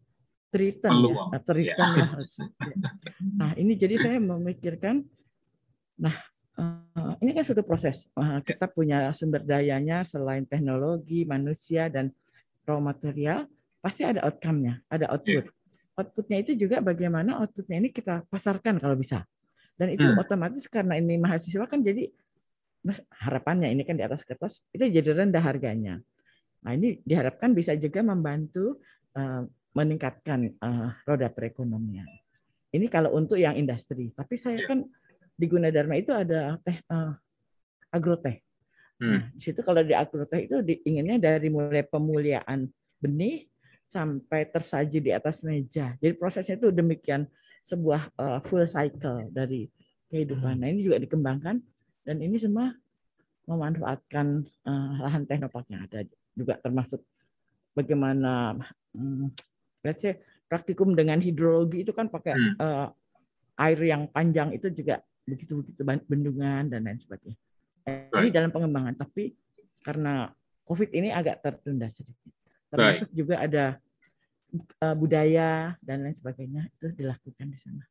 triton 0.54 1.14
ya, 1.34 1.40
triton 1.42 1.90
ya. 1.98 2.06
ya. 2.06 2.06
Nah 3.38 3.52
ini 3.58 3.74
jadi 3.78 3.96
saya 4.02 4.18
memikirkan, 4.18 5.06
nah 5.98 6.16
uh, 6.58 7.14
ini 7.22 7.34
kan 7.38 7.44
suatu 7.46 7.66
proses. 7.66 8.10
Uh, 8.18 8.42
kita 8.46 8.70
punya 8.70 9.10
sumber 9.14 9.46
dayanya 9.46 10.02
selain 10.06 10.46
teknologi, 10.46 11.26
manusia 11.26 11.90
dan 11.90 12.14
raw 12.66 12.78
material, 12.82 13.50
pasti 13.82 14.06
ada 14.06 14.26
outcome-nya, 14.26 14.82
ada 14.90 15.10
output 15.10 15.50
outputnya 16.00 16.40
itu 16.40 16.56
juga 16.56 16.80
bagaimana 16.80 17.44
outputnya 17.44 17.84
ini 17.84 17.90
kita 17.92 18.24
pasarkan 18.32 18.80
kalau 18.80 18.96
bisa. 18.96 19.28
Dan 19.76 19.96
itu 19.96 20.08
hmm. 20.08 20.20
otomatis 20.20 20.68
karena 20.72 20.96
ini 20.96 21.20
mahasiswa 21.20 21.68
kan 21.68 21.84
jadi 21.84 22.08
harapannya 23.20 23.76
ini 23.76 23.84
kan 23.84 24.00
di 24.00 24.04
atas 24.08 24.24
kertas 24.24 24.64
itu 24.72 24.88
jadi 24.88 25.12
rendah 25.12 25.44
harganya. 25.44 26.00
Nah 26.64 26.72
ini 26.76 27.04
diharapkan 27.04 27.52
bisa 27.52 27.76
juga 27.76 28.00
membantu 28.00 28.80
uh, 29.16 29.44
meningkatkan 29.76 30.56
uh, 30.60 30.96
roda 31.04 31.28
perekonomian. 31.32 32.08
Ini 32.72 32.86
kalau 32.88 33.16
untuk 33.16 33.36
yang 33.36 33.60
industri. 33.60 34.12
Tapi 34.16 34.36
saya 34.40 34.64
ya. 34.64 34.68
kan 34.68 34.80
di 35.36 35.46
Gunadarma 35.48 35.96
itu 36.00 36.12
ada 36.16 36.60
teh 36.64 36.80
uh, 36.92 37.16
agroteh. 37.92 38.40
Hmm. 39.00 39.10
Nah, 39.16 39.22
di 39.32 39.42
situ 39.42 39.64
kalau 39.64 39.82
di 39.82 39.96
agroteh 39.96 40.48
itu 40.48 40.56
inginnya 40.84 41.18
dari 41.18 41.48
mulai 41.48 41.88
pemuliaan 41.88 42.68
benih 43.00 43.49
sampai 43.90 44.46
tersaji 44.46 45.02
di 45.02 45.10
atas 45.10 45.42
meja. 45.42 45.98
Jadi 45.98 46.14
prosesnya 46.14 46.62
itu 46.62 46.70
demikian 46.70 47.26
sebuah 47.66 48.14
uh, 48.22 48.38
full 48.46 48.62
cycle 48.70 49.26
dari 49.34 49.66
kehidupan. 50.14 50.62
Nah 50.62 50.70
ini 50.70 50.86
juga 50.86 51.02
dikembangkan 51.02 51.58
dan 52.06 52.18
ini 52.22 52.38
semua 52.38 52.70
memanfaatkan 53.50 54.46
uh, 54.70 54.94
lahan 55.02 55.26
teknopark 55.26 55.66
yang 55.74 55.90
ada 55.90 56.06
juga 56.38 56.62
termasuk 56.62 57.02
bagaimana 57.74 58.62
um, 58.94 59.34
let's 59.82 60.06
say 60.06 60.22
praktikum 60.46 60.94
dengan 60.94 61.18
hidrologi 61.18 61.82
itu 61.82 61.90
kan 61.90 62.14
pakai 62.14 62.38
uh, 62.62 62.94
air 63.58 63.80
yang 63.82 64.06
panjang 64.14 64.54
itu 64.54 64.70
juga 64.70 65.02
begitu 65.26 65.66
begitu 65.66 65.82
bendungan 66.06 66.70
dan 66.70 66.86
lain 66.86 67.02
sebagainya. 67.02 67.38
Ini 67.90 68.30
dalam 68.30 68.54
pengembangan 68.54 68.94
tapi 69.02 69.34
karena 69.82 70.30
COVID 70.70 70.94
ini 70.94 71.10
agak 71.10 71.42
tertunda 71.42 71.90
sedikit 71.90 72.39
termasuk 72.70 73.10
Baik. 73.12 73.18
juga 73.18 73.36
ada 73.42 73.66
uh, 74.86 74.96
budaya 74.96 75.76
dan 75.84 76.06
lain 76.06 76.16
sebagainya 76.16 76.70
itu 76.80 76.88
dilakukan 76.94 77.48
di 77.50 77.58
sana. 77.58 77.84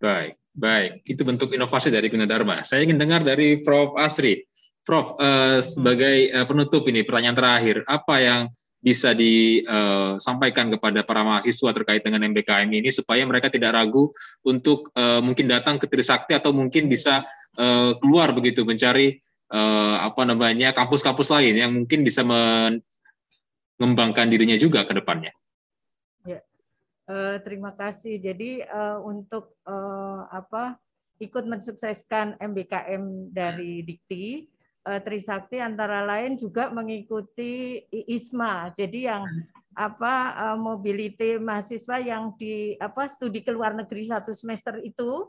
Baik, 0.00 0.36
baik. 0.52 0.92
Itu 1.08 1.22
bentuk 1.24 1.54
inovasi 1.54 1.88
dari 1.88 2.12
Gunadarma. 2.12 2.60
Saya 2.66 2.84
ingin 2.84 3.00
dengar 3.00 3.24
dari 3.24 3.62
Prof. 3.62 3.96
Asri. 3.96 4.44
Prof, 4.84 5.16
uh, 5.16 5.64
sebagai 5.64 6.28
uh, 6.34 6.44
penutup 6.44 6.84
ini 6.92 7.00
pertanyaan 7.08 7.38
terakhir, 7.40 7.76
apa 7.88 8.20
yang 8.20 8.42
bisa 8.84 9.16
disampaikan 9.16 10.68
kepada 10.68 11.00
para 11.00 11.24
mahasiswa 11.24 11.72
terkait 11.72 12.04
dengan 12.04 12.20
MBKM 12.28 12.68
ini 12.68 12.92
supaya 12.92 13.24
mereka 13.24 13.48
tidak 13.48 13.72
ragu 13.72 14.12
untuk 14.44 14.92
uh, 14.92 15.24
mungkin 15.24 15.48
datang 15.48 15.80
ke 15.80 15.88
Trisakti 15.88 16.36
atau 16.36 16.52
mungkin 16.52 16.92
bisa 16.92 17.24
uh, 17.56 17.96
keluar 17.96 18.36
begitu 18.36 18.60
mencari 18.68 19.24
uh, 19.56 20.04
apa 20.04 20.28
namanya 20.28 20.76
kampus-kampus 20.76 21.32
lain 21.32 21.64
yang 21.64 21.72
mungkin 21.72 22.04
bisa 22.04 22.20
men 22.20 22.84
mengembangkan 23.78 24.30
dirinya 24.30 24.54
juga 24.54 24.86
ke 24.86 24.94
depannya. 24.94 25.34
Ya, 26.24 26.40
uh, 27.10 27.36
terima 27.42 27.74
kasih. 27.74 28.18
Jadi 28.22 28.62
uh, 28.64 29.02
untuk 29.02 29.58
uh, 29.66 30.26
apa 30.30 30.78
ikut 31.22 31.44
mensukseskan 31.46 32.38
MBKM 32.42 33.30
dari 33.30 33.82
Dikti, 33.86 34.46
uh, 34.86 35.00
Trisakti 35.02 35.58
antara 35.58 36.02
lain 36.02 36.38
juga 36.38 36.70
mengikuti 36.70 37.82
ISMA. 37.90 38.70
Jadi 38.74 39.10
yang 39.10 39.24
apa 39.74 40.14
uh, 40.38 40.58
mobility 40.58 41.34
mahasiswa 41.34 41.98
yang 41.98 42.30
di 42.38 42.78
apa 42.78 43.10
studi 43.10 43.42
ke 43.42 43.50
luar 43.50 43.74
negeri 43.74 44.06
satu 44.06 44.30
semester 44.30 44.78
itu 44.78 45.26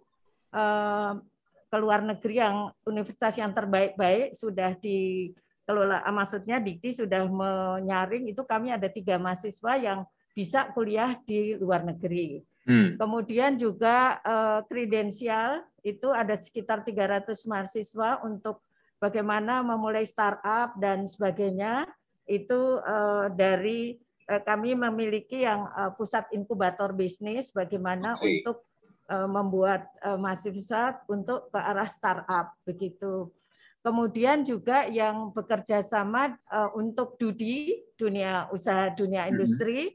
uh, 0.53 1.17
ke 1.65 1.77
luar 1.81 2.05
negeri 2.05 2.39
yang 2.39 2.69
universitas 2.85 3.33
yang 3.41 3.51
terbaik-baik 3.51 4.37
sudah 4.37 4.77
di 4.77 5.33
kelola 5.65 6.05
ah, 6.05 6.13
maksudnya 6.13 6.61
Dikti 6.61 6.93
sudah 6.93 7.25
menyaring 7.25 8.29
itu 8.29 8.45
kami 8.45 8.71
ada 8.71 8.85
tiga 8.85 9.17
mahasiswa 9.17 9.73
yang 9.81 10.05
bisa 10.37 10.69
kuliah 10.71 11.17
di 11.25 11.57
luar 11.57 11.81
negeri. 11.81 12.43
Hmm. 12.65 12.97
Kemudian 12.97 13.57
juga 13.57 14.19
kredensial 14.65 15.61
uh, 15.61 15.65
itu 15.85 16.09
ada 16.09 16.33
sekitar 16.33 16.81
300 16.81 17.31
mahasiswa 17.45 18.25
untuk 18.25 18.61
bagaimana 18.97 19.61
memulai 19.61 20.03
startup 20.03 20.73
dan 20.77 21.05
sebagainya. 21.05 21.87
Itu 22.25 22.81
uh, 22.81 23.29
dari 23.29 23.95
uh, 24.27 24.41
kami 24.41 24.73
memiliki 24.73 25.45
yang 25.45 25.69
pusat 25.95 26.25
inkubator 26.33 26.91
bisnis 26.91 27.53
bagaimana 27.53 28.13
okay. 28.17 28.41
untuk 28.41 28.65
membuat 29.05 29.85
mahasiswa 30.01 31.05
untuk 31.05 31.53
ke 31.53 31.61
arah 31.61 31.85
startup 31.85 32.57
begitu. 32.65 33.29
Kemudian 33.85 34.41
juga 34.41 34.89
yang 34.89 35.29
bekerja 35.29 35.85
sama 35.85 36.33
uh, 36.49 36.73
untuk 36.73 37.21
Dudi, 37.21 37.85
dunia 37.93 38.49
usaha 38.49 38.89
dunia 38.89 39.29
hmm. 39.29 39.31
industri, 39.37 39.93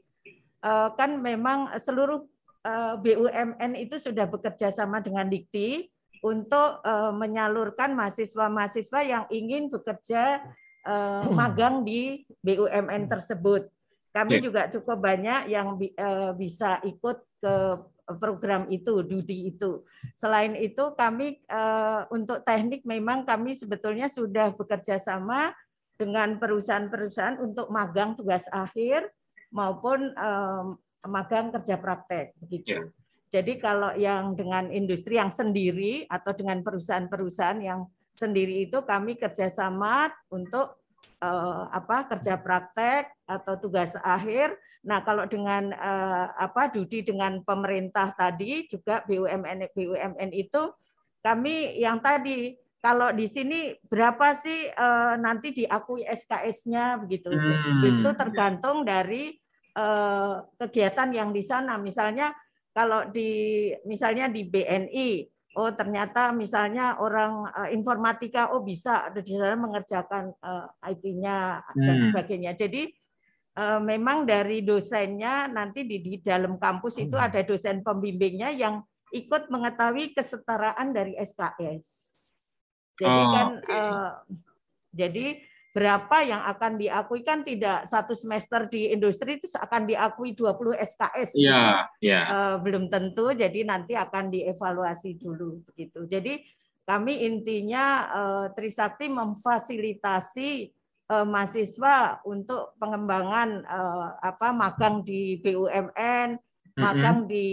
uh, 0.63 0.95
kan 0.95 1.19
memang 1.19 1.75
seluruh 1.75 2.23
uh, 2.63 2.95
eh, 2.95 2.95
BUMN 3.03 3.75
itu 3.75 3.99
sudah 3.99 4.31
bekerja 4.31 4.71
sama 4.71 5.03
dengan 5.03 5.27
Dikti 5.27 5.91
untuk 6.23 6.79
uh, 6.87 7.11
menyalurkan 7.11 7.91
mahasiswa-mahasiswa 7.91 8.99
yang 9.03 9.23
ingin 9.27 9.67
bekerja 9.67 10.39
uh, 10.87 11.27
magang 11.27 11.83
di 11.83 12.23
BUMN 12.47 13.11
tersebut. 13.11 13.67
Kami 14.15 14.39
juga 14.39 14.71
cukup 14.71 15.03
banyak 15.03 15.51
yang 15.51 15.75
uh, 15.75 16.31
bisa 16.31 16.79
ikut 16.87 17.27
ke 17.43 17.55
program 18.17 18.67
itu, 18.73 19.03
Dudi 19.05 19.53
itu. 19.53 19.85
Selain 20.17 20.57
itu 20.57 20.95
kami 20.97 21.39
uh, 21.47 22.07
untuk 22.09 22.41
teknik 22.43 22.83
memang 22.83 23.23
kami 23.23 23.53
sebetulnya 23.53 24.09
sudah 24.09 24.51
bekerja 24.55 24.97
sama 24.97 25.53
dengan 25.95 26.41
perusahaan-perusahaan 26.41 27.37
untuk 27.37 27.69
magang 27.69 28.17
tugas 28.17 28.49
akhir 28.49 29.05
maupun 29.53 30.09
um, 30.17 30.79
magang 31.05 31.53
kerja 31.53 31.77
praktek 31.77 32.33
begitu. 32.41 32.81
Yeah. 32.81 32.87
Jadi 33.31 33.63
kalau 33.63 33.95
yang 33.95 34.35
dengan 34.35 34.67
industri 34.75 35.15
yang 35.15 35.31
sendiri 35.31 36.03
atau 36.11 36.35
dengan 36.35 36.59
perusahaan-perusahaan 36.65 37.63
yang 37.63 37.87
sendiri 38.11 38.67
itu 38.67 38.83
kami 38.83 39.15
kerjasama 39.15 40.11
untuk 40.27 40.75
uh, 41.23 41.63
apa 41.71 42.11
kerja 42.11 42.35
praktek 42.35 43.07
atau 43.23 43.55
tugas 43.55 43.95
akhir 44.03 44.51
Nah, 44.81 45.05
kalau 45.05 45.29
dengan 45.29 45.69
eh, 45.69 46.27
apa 46.33 46.73
Dudi 46.73 47.05
dengan 47.05 47.41
pemerintah 47.45 48.13
tadi 48.17 48.65
juga 48.65 49.05
BUMN 49.05 49.69
BUMN 49.73 50.29
itu 50.33 50.73
kami 51.21 51.77
yang 51.77 52.01
tadi 52.01 52.57
kalau 52.81 53.13
di 53.13 53.29
sini 53.29 53.77
berapa 53.85 54.33
sih 54.33 54.73
eh, 54.73 55.13
nanti 55.21 55.53
diakui 55.53 56.01
SKS-nya 56.01 56.97
begitu. 56.97 57.29
Hmm. 57.29 57.85
Itu 57.85 58.09
tergantung 58.17 58.81
dari 58.81 59.37
eh, 59.77 60.35
kegiatan 60.57 61.09
yang 61.13 61.29
di 61.29 61.45
sana. 61.45 61.77
Misalnya 61.77 62.33
kalau 62.73 63.05
di 63.11 63.69
misalnya 63.85 64.31
di 64.31 64.47
BNI 64.47 65.09
oh 65.59 65.71
ternyata 65.75 66.31
misalnya 66.31 66.95
orang 67.03 67.43
uh, 67.51 67.69
informatika 67.71 68.55
oh 68.55 68.63
bisa 68.63 69.11
ada 69.11 69.19
di 69.19 69.35
sana 69.35 69.59
mengerjakan 69.59 70.31
uh, 70.39 70.67
IT-nya 70.87 71.59
dan 71.75 71.95
hmm. 71.99 72.05
sebagainya. 72.11 72.51
Jadi 72.55 72.87
memang 73.59 74.23
dari 74.23 74.63
dosennya 74.63 75.51
nanti 75.51 75.83
di, 75.83 75.99
di 75.99 76.15
dalam 76.23 76.55
kampus 76.55 77.03
itu 77.03 77.19
hmm. 77.19 77.27
ada 77.27 77.41
dosen 77.43 77.83
pembimbingnya 77.83 78.55
yang 78.55 78.79
ikut 79.11 79.51
mengetahui 79.51 80.15
kesetaraan 80.15 80.95
dari 80.95 81.13
SKS. 81.19 82.15
Jadi 82.95 83.21
oh, 83.21 83.31
kan 83.31 83.47
okay. 83.59 83.75
uh, 83.75 84.11
jadi 84.91 85.25
berapa 85.71 86.17
yang 86.27 86.43
akan 86.51 86.75
diakui 86.75 87.23
kan 87.23 87.47
tidak 87.47 87.87
satu 87.87 88.11
semester 88.11 88.67
di 88.67 88.91
industri 88.91 89.39
itu 89.39 89.47
akan 89.55 89.87
diakui 89.87 90.35
20 90.35 90.75
SKS. 90.75 91.29
Iya, 91.35 91.87
iya. 92.03 92.21
Uh, 92.27 92.55
belum 92.59 92.91
tentu 92.91 93.31
jadi 93.31 93.63
nanti 93.63 93.95
akan 93.95 94.31
dievaluasi 94.31 95.15
dulu 95.15 95.63
begitu. 95.71 96.03
Jadi 96.11 96.43
kami 96.83 97.23
intinya 97.23 97.85
uh, 98.11 98.45
Trisakti 98.51 99.07
memfasilitasi 99.07 100.67
uh, 101.11 101.27
mahasiswa 101.27 102.23
untuk 102.23 102.71
pengembangan 102.79 103.67
uh, 103.67 104.15
apa 104.23 104.55
magang 104.55 105.03
di 105.03 105.43
BUMN, 105.43 106.39
magang 106.79 107.17
mm 107.21 107.25
-hmm. 107.27 107.31
di 107.31 107.47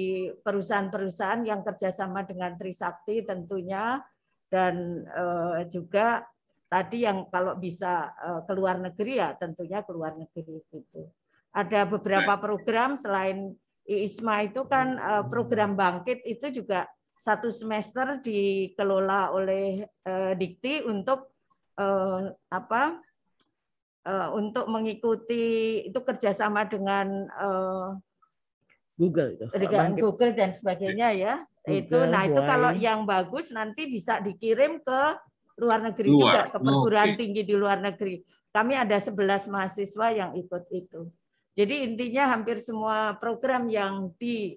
perusahaan-perusahaan 0.47 1.43
yang 1.43 1.67
kerjasama 1.67 2.23
dengan 2.23 2.55
Trisakti 2.55 3.27
tentunya 3.27 3.99
dan 4.47 5.03
uh, 5.11 5.67
juga 5.67 6.23
tadi 6.71 7.03
yang 7.03 7.27
kalau 7.29 7.59
bisa 7.59 8.15
uh, 8.15 8.41
ke 8.47 8.53
luar 8.55 8.79
negeri 8.79 9.19
ya 9.19 9.35
tentunya 9.35 9.83
ke 9.83 9.91
luar 9.91 10.15
negeri 10.15 10.63
itu. 10.71 11.03
Ada 11.51 11.89
beberapa 11.89 12.39
program 12.39 12.95
selain 12.95 13.57
IISMA 13.89 14.53
itu 14.53 14.69
kan 14.69 15.01
uh, 15.01 15.25
program 15.27 15.75
bangkit 15.75 16.23
itu 16.29 16.63
juga 16.63 16.85
satu 17.19 17.51
semester 17.51 18.21
dikelola 18.23 19.35
oleh 19.35 19.83
uh, 20.07 20.37
Dikti 20.39 20.87
untuk 20.87 21.35
uh, 21.81 22.31
apa 22.53 23.01
uh, 24.09 24.29
untuk 24.33 24.65
mengikuti 24.73 25.85
itu 25.85 26.01
kerjasama 26.01 26.65
dengan 26.65 27.29
uh, 27.37 27.93
Google 28.99 29.37
itu. 29.37 29.45
Dengan 29.55 29.95
Google 29.95 30.33
dan 30.35 30.51
sebagainya 30.57 31.09
ya. 31.15 31.35
Google, 31.63 31.77
itu 31.85 31.99
nah 32.09 32.23
itu 32.25 32.41
kalau 32.43 32.71
yang 32.75 33.05
bagus 33.05 33.53
nanti 33.53 33.87
bisa 33.87 34.19
dikirim 34.19 34.81
ke 34.81 35.01
luar 35.61 35.85
negeri 35.85 36.09
luar. 36.11 36.19
juga 36.19 36.41
ke 36.51 36.59
perguruan 36.59 37.11
okay. 37.15 37.19
tinggi 37.21 37.43
di 37.47 37.55
luar 37.55 37.79
negeri. 37.79 38.25
Kami 38.51 38.75
ada 38.75 38.97
11 38.99 39.53
mahasiswa 39.53 40.07
yang 40.11 40.31
ikut 40.35 40.65
itu. 40.75 41.07
Jadi 41.55 41.87
intinya 41.87 42.35
hampir 42.35 42.63
semua 42.63 43.19
program 43.19 43.67
yang 43.67 44.15
di 44.15 44.55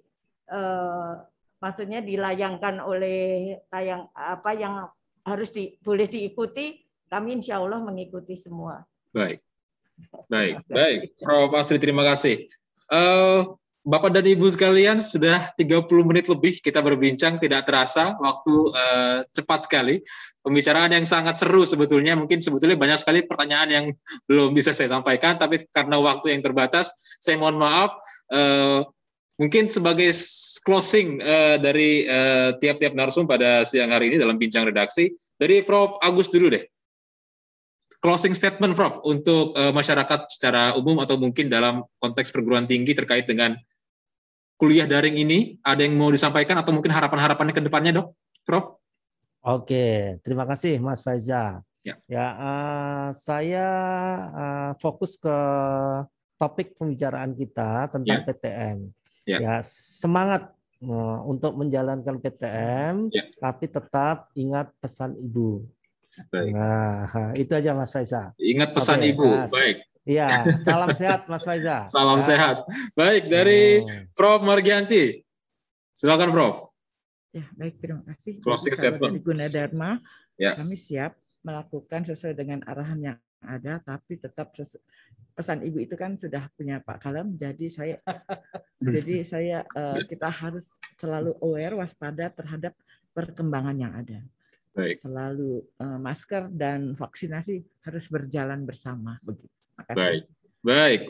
eh, 0.50 1.14
maksudnya 1.58 2.02
dilayangkan 2.06 2.82
oleh 2.82 3.58
tayang 3.70 4.10
apa 4.14 4.52
yang 4.54 4.86
harus 5.26 5.50
di, 5.54 5.78
boleh 5.82 6.06
diikuti, 6.06 6.82
kami 7.10 7.42
insya 7.42 7.62
Allah 7.62 7.82
mengikuti 7.82 8.38
semua. 8.38 8.82
Baik, 9.12 9.44
baik, 10.32 10.56
baik. 10.72 11.00
Prof. 11.20 11.52
Asri, 11.52 11.84
terima 11.84 12.08
kasih. 12.08 12.48
Uh, 12.88 13.60
Bapak 13.82 14.14
dan 14.14 14.24
Ibu 14.24 14.46
sekalian, 14.48 15.02
sudah 15.04 15.52
30 15.58 15.90
menit 16.06 16.30
lebih 16.30 16.62
kita 16.62 16.80
berbincang, 16.80 17.42
tidak 17.42 17.68
terasa, 17.68 18.16
waktu 18.22 18.54
uh, 18.72 19.20
cepat 19.36 19.68
sekali. 19.68 20.00
Pembicaraan 20.46 20.96
yang 20.96 21.04
sangat 21.04 21.42
seru 21.42 21.68
sebetulnya, 21.68 22.16
mungkin 22.16 22.40
sebetulnya 22.40 22.78
banyak 22.78 23.02
sekali 23.02 23.20
pertanyaan 23.26 23.70
yang 23.74 23.86
belum 24.30 24.56
bisa 24.56 24.72
saya 24.72 24.94
sampaikan, 24.94 25.36
tapi 25.42 25.66
karena 25.74 25.98
waktu 26.00 26.32
yang 26.32 26.46
terbatas, 26.46 26.94
saya 27.20 27.36
mohon 27.36 27.58
maaf. 27.60 28.00
Uh, 28.32 28.86
mungkin 29.42 29.68
sebagai 29.68 30.14
closing 30.62 31.18
uh, 31.20 31.58
dari 31.58 32.06
tiap-tiap 32.62 32.94
uh, 32.94 32.98
narsum 33.02 33.26
pada 33.26 33.66
siang 33.66 33.92
hari 33.92 34.14
ini 34.14 34.22
dalam 34.22 34.38
bincang 34.38 34.70
redaksi, 34.70 35.12
dari 35.36 35.66
Prof. 35.66 36.00
Agus 36.00 36.30
dulu 36.30 36.54
deh 36.54 36.64
closing 38.02 38.34
statement 38.34 38.74
Prof 38.74 39.00
untuk 39.06 39.54
uh, 39.54 39.70
masyarakat 39.72 40.28
secara 40.28 40.74
umum 40.76 41.00
atau 41.00 41.16
mungkin 41.22 41.48
dalam 41.48 41.86
konteks 42.02 42.34
perguruan 42.34 42.66
tinggi 42.66 42.98
terkait 42.98 43.30
dengan 43.30 43.54
kuliah 44.58 44.90
daring 44.90 45.16
ini? 45.22 45.62
Ada 45.62 45.86
yang 45.86 45.96
mau 45.96 46.10
disampaikan 46.10 46.58
atau 46.58 46.74
mungkin 46.74 46.90
harapan-harapannya 46.92 47.54
ke 47.54 47.64
depannya, 47.64 48.02
Dok? 48.02 48.08
Prof? 48.42 48.66
Oke, 49.42 50.18
terima 50.22 50.46
kasih 50.46 50.82
Mas 50.82 51.02
Faiza. 51.02 51.62
Ya, 51.82 51.98
ya 52.06 52.26
uh, 52.38 53.10
saya 53.18 53.68
uh, 54.30 54.72
fokus 54.78 55.18
ke 55.18 55.38
topik 56.38 56.78
pembicaraan 56.78 57.34
kita 57.34 57.90
tentang 57.90 58.22
ya. 58.22 58.26
PTM. 58.26 58.78
Ya. 59.26 59.38
ya, 59.38 59.56
semangat 59.66 60.54
uh, 60.82 61.22
untuk 61.26 61.54
menjalankan 61.58 62.22
PTM, 62.22 63.10
ya. 63.14 63.26
tapi 63.38 63.66
tetap 63.70 64.30
ingat 64.34 64.74
pesan 64.82 65.18
ibu. 65.18 65.66
Baik. 66.32 66.52
Nah, 66.52 67.32
itu 67.40 67.52
aja 67.56 67.72
Mas 67.72 67.92
Faiza. 67.96 68.36
Ingat 68.36 68.76
pesan 68.76 69.00
Oke, 69.00 69.10
ibu. 69.16 69.30
Nah, 69.32 69.48
Baik. 69.48 69.78
Iya, 70.02 70.28
salam 70.66 70.92
sehat 70.98 71.30
Mas 71.32 71.46
Faiza. 71.46 71.86
Salam 71.88 72.20
ya. 72.20 72.26
sehat. 72.26 72.58
Baik, 72.98 73.30
dari 73.30 73.86
oh. 73.86 73.88
Prof 74.18 74.42
Margianti. 74.44 75.22
Silakan 75.94 76.34
Prof. 76.34 76.58
Ya, 77.32 77.48
baik 77.56 77.80
terima 77.80 78.04
kasih. 78.12 78.44
Closing 78.44 78.76
statement. 78.76 79.24
Guna 79.24 79.48
Dharma, 79.48 80.04
ya. 80.36 80.52
kami 80.52 80.76
siap 80.76 81.16
melakukan 81.48 82.04
sesuai 82.04 82.36
dengan 82.36 82.60
arahan 82.68 83.00
yang 83.00 83.18
ada, 83.40 83.80
tapi 83.80 84.20
tetap 84.20 84.52
sesu... 84.52 84.78
pesan 85.32 85.64
ibu 85.64 85.80
itu 85.80 85.96
kan 85.96 86.20
sudah 86.20 86.52
punya 86.60 86.84
Pak 86.84 87.08
Kalem, 87.08 87.40
jadi 87.40 87.66
saya 87.72 87.96
jadi 88.84 89.24
saya 89.24 89.58
uh, 89.80 89.96
kita 90.04 90.28
harus 90.28 90.68
selalu 91.00 91.40
aware, 91.40 91.80
waspada 91.80 92.28
terhadap 92.36 92.76
perkembangan 93.16 93.80
yang 93.80 93.96
ada. 93.96 94.20
Baik. 94.72 95.04
Selalu 95.04 95.68
uh, 95.84 96.00
masker 96.00 96.48
dan 96.52 96.96
vaksinasi 96.96 97.60
harus 97.84 98.06
berjalan 98.08 98.64
bersama 98.64 99.20
begitu. 99.28 99.52
Baik, 99.92 100.24
baik. 100.64 101.02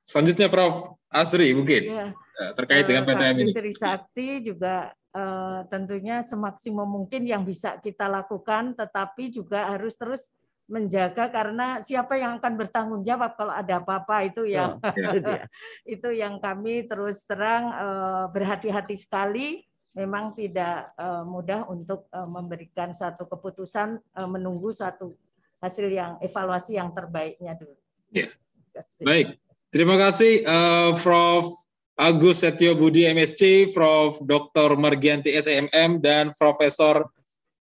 Selanjutnya 0.00 0.48
Prof. 0.48 0.96
Asri 1.10 1.50
mungkin 1.50 1.90
ya. 1.90 2.14
terkait 2.54 2.86
dengan 2.86 3.02
PTM 3.02 3.42
ini. 3.42 3.50
Trisakti 3.50 4.46
juga 4.46 4.94
uh, 5.10 5.66
tentunya 5.66 6.22
semaksimum 6.22 6.86
mungkin 6.86 7.26
yang 7.26 7.42
bisa 7.42 7.82
kita 7.82 8.06
lakukan, 8.06 8.78
tetapi 8.78 9.34
juga 9.34 9.74
harus 9.74 9.98
terus 9.98 10.30
menjaga 10.70 11.26
karena 11.34 11.82
siapa 11.82 12.14
yang 12.14 12.38
akan 12.38 12.54
bertanggung 12.54 13.02
jawab 13.02 13.34
kalau 13.34 13.50
ada 13.50 13.82
apa-apa 13.82 14.30
itu 14.30 14.46
yang 14.46 14.78
oh, 14.78 14.94
ya. 14.94 15.50
itu 15.98 16.08
yang 16.14 16.38
kami 16.38 16.86
terus 16.86 17.26
terang 17.26 17.74
uh, 17.74 18.30
berhati-hati 18.30 18.94
sekali 18.94 19.66
memang 19.94 20.30
tidak 20.34 20.94
uh, 20.94 21.26
mudah 21.26 21.66
untuk 21.66 22.06
uh, 22.14 22.26
memberikan 22.26 22.94
satu 22.94 23.26
keputusan 23.26 23.98
uh, 24.14 24.28
menunggu 24.30 24.70
satu 24.70 25.18
hasil 25.60 25.90
yang 25.90 26.16
evaluasi 26.22 26.78
yang 26.78 26.94
terbaiknya 26.94 27.58
dulu. 27.58 27.76
Ya. 28.14 28.30
Baik. 29.02 29.36
Terima 29.70 29.98
kasih 29.98 30.46
uh, 30.46 30.90
Prof. 30.98 31.46
Agus 32.00 32.40
Setio 32.40 32.72
Budi 32.72 33.04
MSc, 33.04 33.76
Prof. 33.76 34.24
Dr. 34.24 34.72
Margianti 34.72 35.36
SMM, 35.36 36.00
dan 36.00 36.32
Profesor 36.32 37.04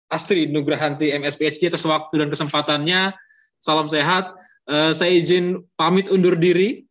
Astri 0.06 0.46
Nugrahanti 0.46 1.10
MSPHD 1.10 1.66
atas 1.66 1.82
waktu 1.82 2.22
dan 2.22 2.30
kesempatannya. 2.30 3.10
Salam 3.58 3.90
sehat. 3.90 4.38
Uh, 4.70 4.94
saya 4.94 5.18
izin 5.18 5.66
pamit 5.74 6.06
undur 6.14 6.38
diri 6.38 6.86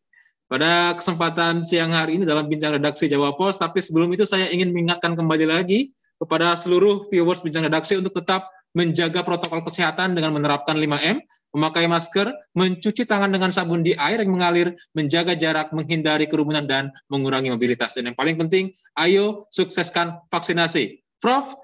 pada 0.50 0.98
kesempatan 0.98 1.62
siang 1.62 1.94
hari 1.94 2.18
ini 2.18 2.26
dalam 2.26 2.50
bincang 2.50 2.76
redaksi 2.76 3.06
Jawa 3.06 3.38
Pos. 3.38 3.62
Tapi 3.62 3.80
sebelum 3.80 4.10
itu 4.12 4.26
saya 4.26 4.50
ingin 4.50 4.74
mengingatkan 4.74 5.14
kembali 5.14 5.46
lagi 5.46 5.94
kepada 6.18 6.58
seluruh 6.58 7.06
viewers 7.08 7.40
bincang 7.46 7.70
redaksi 7.70 7.96
untuk 7.96 8.18
tetap 8.18 8.50
menjaga 8.78 9.26
protokol 9.26 9.66
kesehatan 9.66 10.14
dengan 10.14 10.38
menerapkan 10.38 10.78
5M, 10.78 11.22
memakai 11.58 11.90
masker, 11.90 12.30
mencuci 12.54 13.06
tangan 13.06 13.34
dengan 13.34 13.50
sabun 13.50 13.82
di 13.82 13.98
air 13.98 14.22
yang 14.22 14.30
mengalir, 14.30 14.78
menjaga 14.94 15.34
jarak, 15.34 15.74
menghindari 15.74 16.30
kerumunan, 16.30 16.70
dan 16.70 16.94
mengurangi 17.10 17.50
mobilitas. 17.50 17.98
Dan 17.98 18.14
yang 18.14 18.18
paling 18.18 18.38
penting, 18.38 18.70
ayo 19.02 19.46
sukseskan 19.50 20.22
vaksinasi. 20.30 21.02
Prof, 21.18 21.58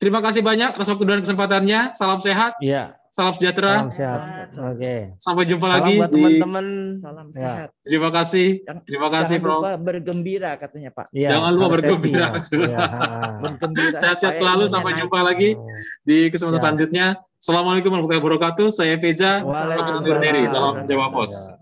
terima 0.00 0.24
kasih 0.24 0.40
banyak 0.40 0.74
atas 0.74 0.88
waktu 0.88 1.04
dan 1.04 1.20
kesempatannya. 1.20 1.80
Salam 1.92 2.18
sehat. 2.18 2.56
Iya. 2.58 2.96
Salam 3.10 3.34
sejahtera. 3.34 3.90
Salam 3.90 3.90
sehat. 3.90 4.20
Oke. 4.54 4.78
Okay. 4.78 5.00
Sampai 5.18 5.44
jumpa 5.44 5.66
Salam 5.66 5.76
lagi 5.82 5.92
buat 5.98 6.10
teman-teman. 6.14 6.66
Salam 7.02 7.26
ya. 7.30 7.34
sehat. 7.36 7.68
Terima 7.82 8.08
kasih. 8.14 8.48
Terima 8.86 9.08
kasih, 9.10 9.36
Jangan 9.36 9.44
Prof. 9.44 9.60
Lupa 9.60 9.74
bergembira 9.82 10.50
katanya, 10.56 10.90
Pak. 10.94 11.06
Ya, 11.10 11.28
Jangan 11.34 11.50
lupa 11.58 11.68
bergembira. 11.74 12.26
Ya. 12.38 12.84
bergembira. 13.44 13.98
Sehat-sehat 13.98 14.34
selalu. 14.38 14.64
Sampai 14.70 14.94
jumpa 14.94 15.18
lagi 15.26 15.58
di 16.06 16.30
kesempatan 16.30 16.56
ya. 16.56 16.62
selanjutnya. 16.62 17.06
Assalamualaikum 17.42 17.90
warahmatullahi 17.90 18.22
wabarakatuh. 18.22 18.66
Saya 18.70 18.94
Feza. 19.02 19.42
Undur 19.42 20.22
diri. 20.22 20.46
Salam 20.46 20.86
Jawa 20.86 21.10
Pos. 21.10 21.60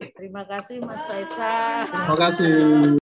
Terima 0.00 0.44
kasih 0.48 0.80
Mas 0.80 1.00
Faisal. 1.08 1.90
Terima 1.92 2.16
kasih. 2.16 2.56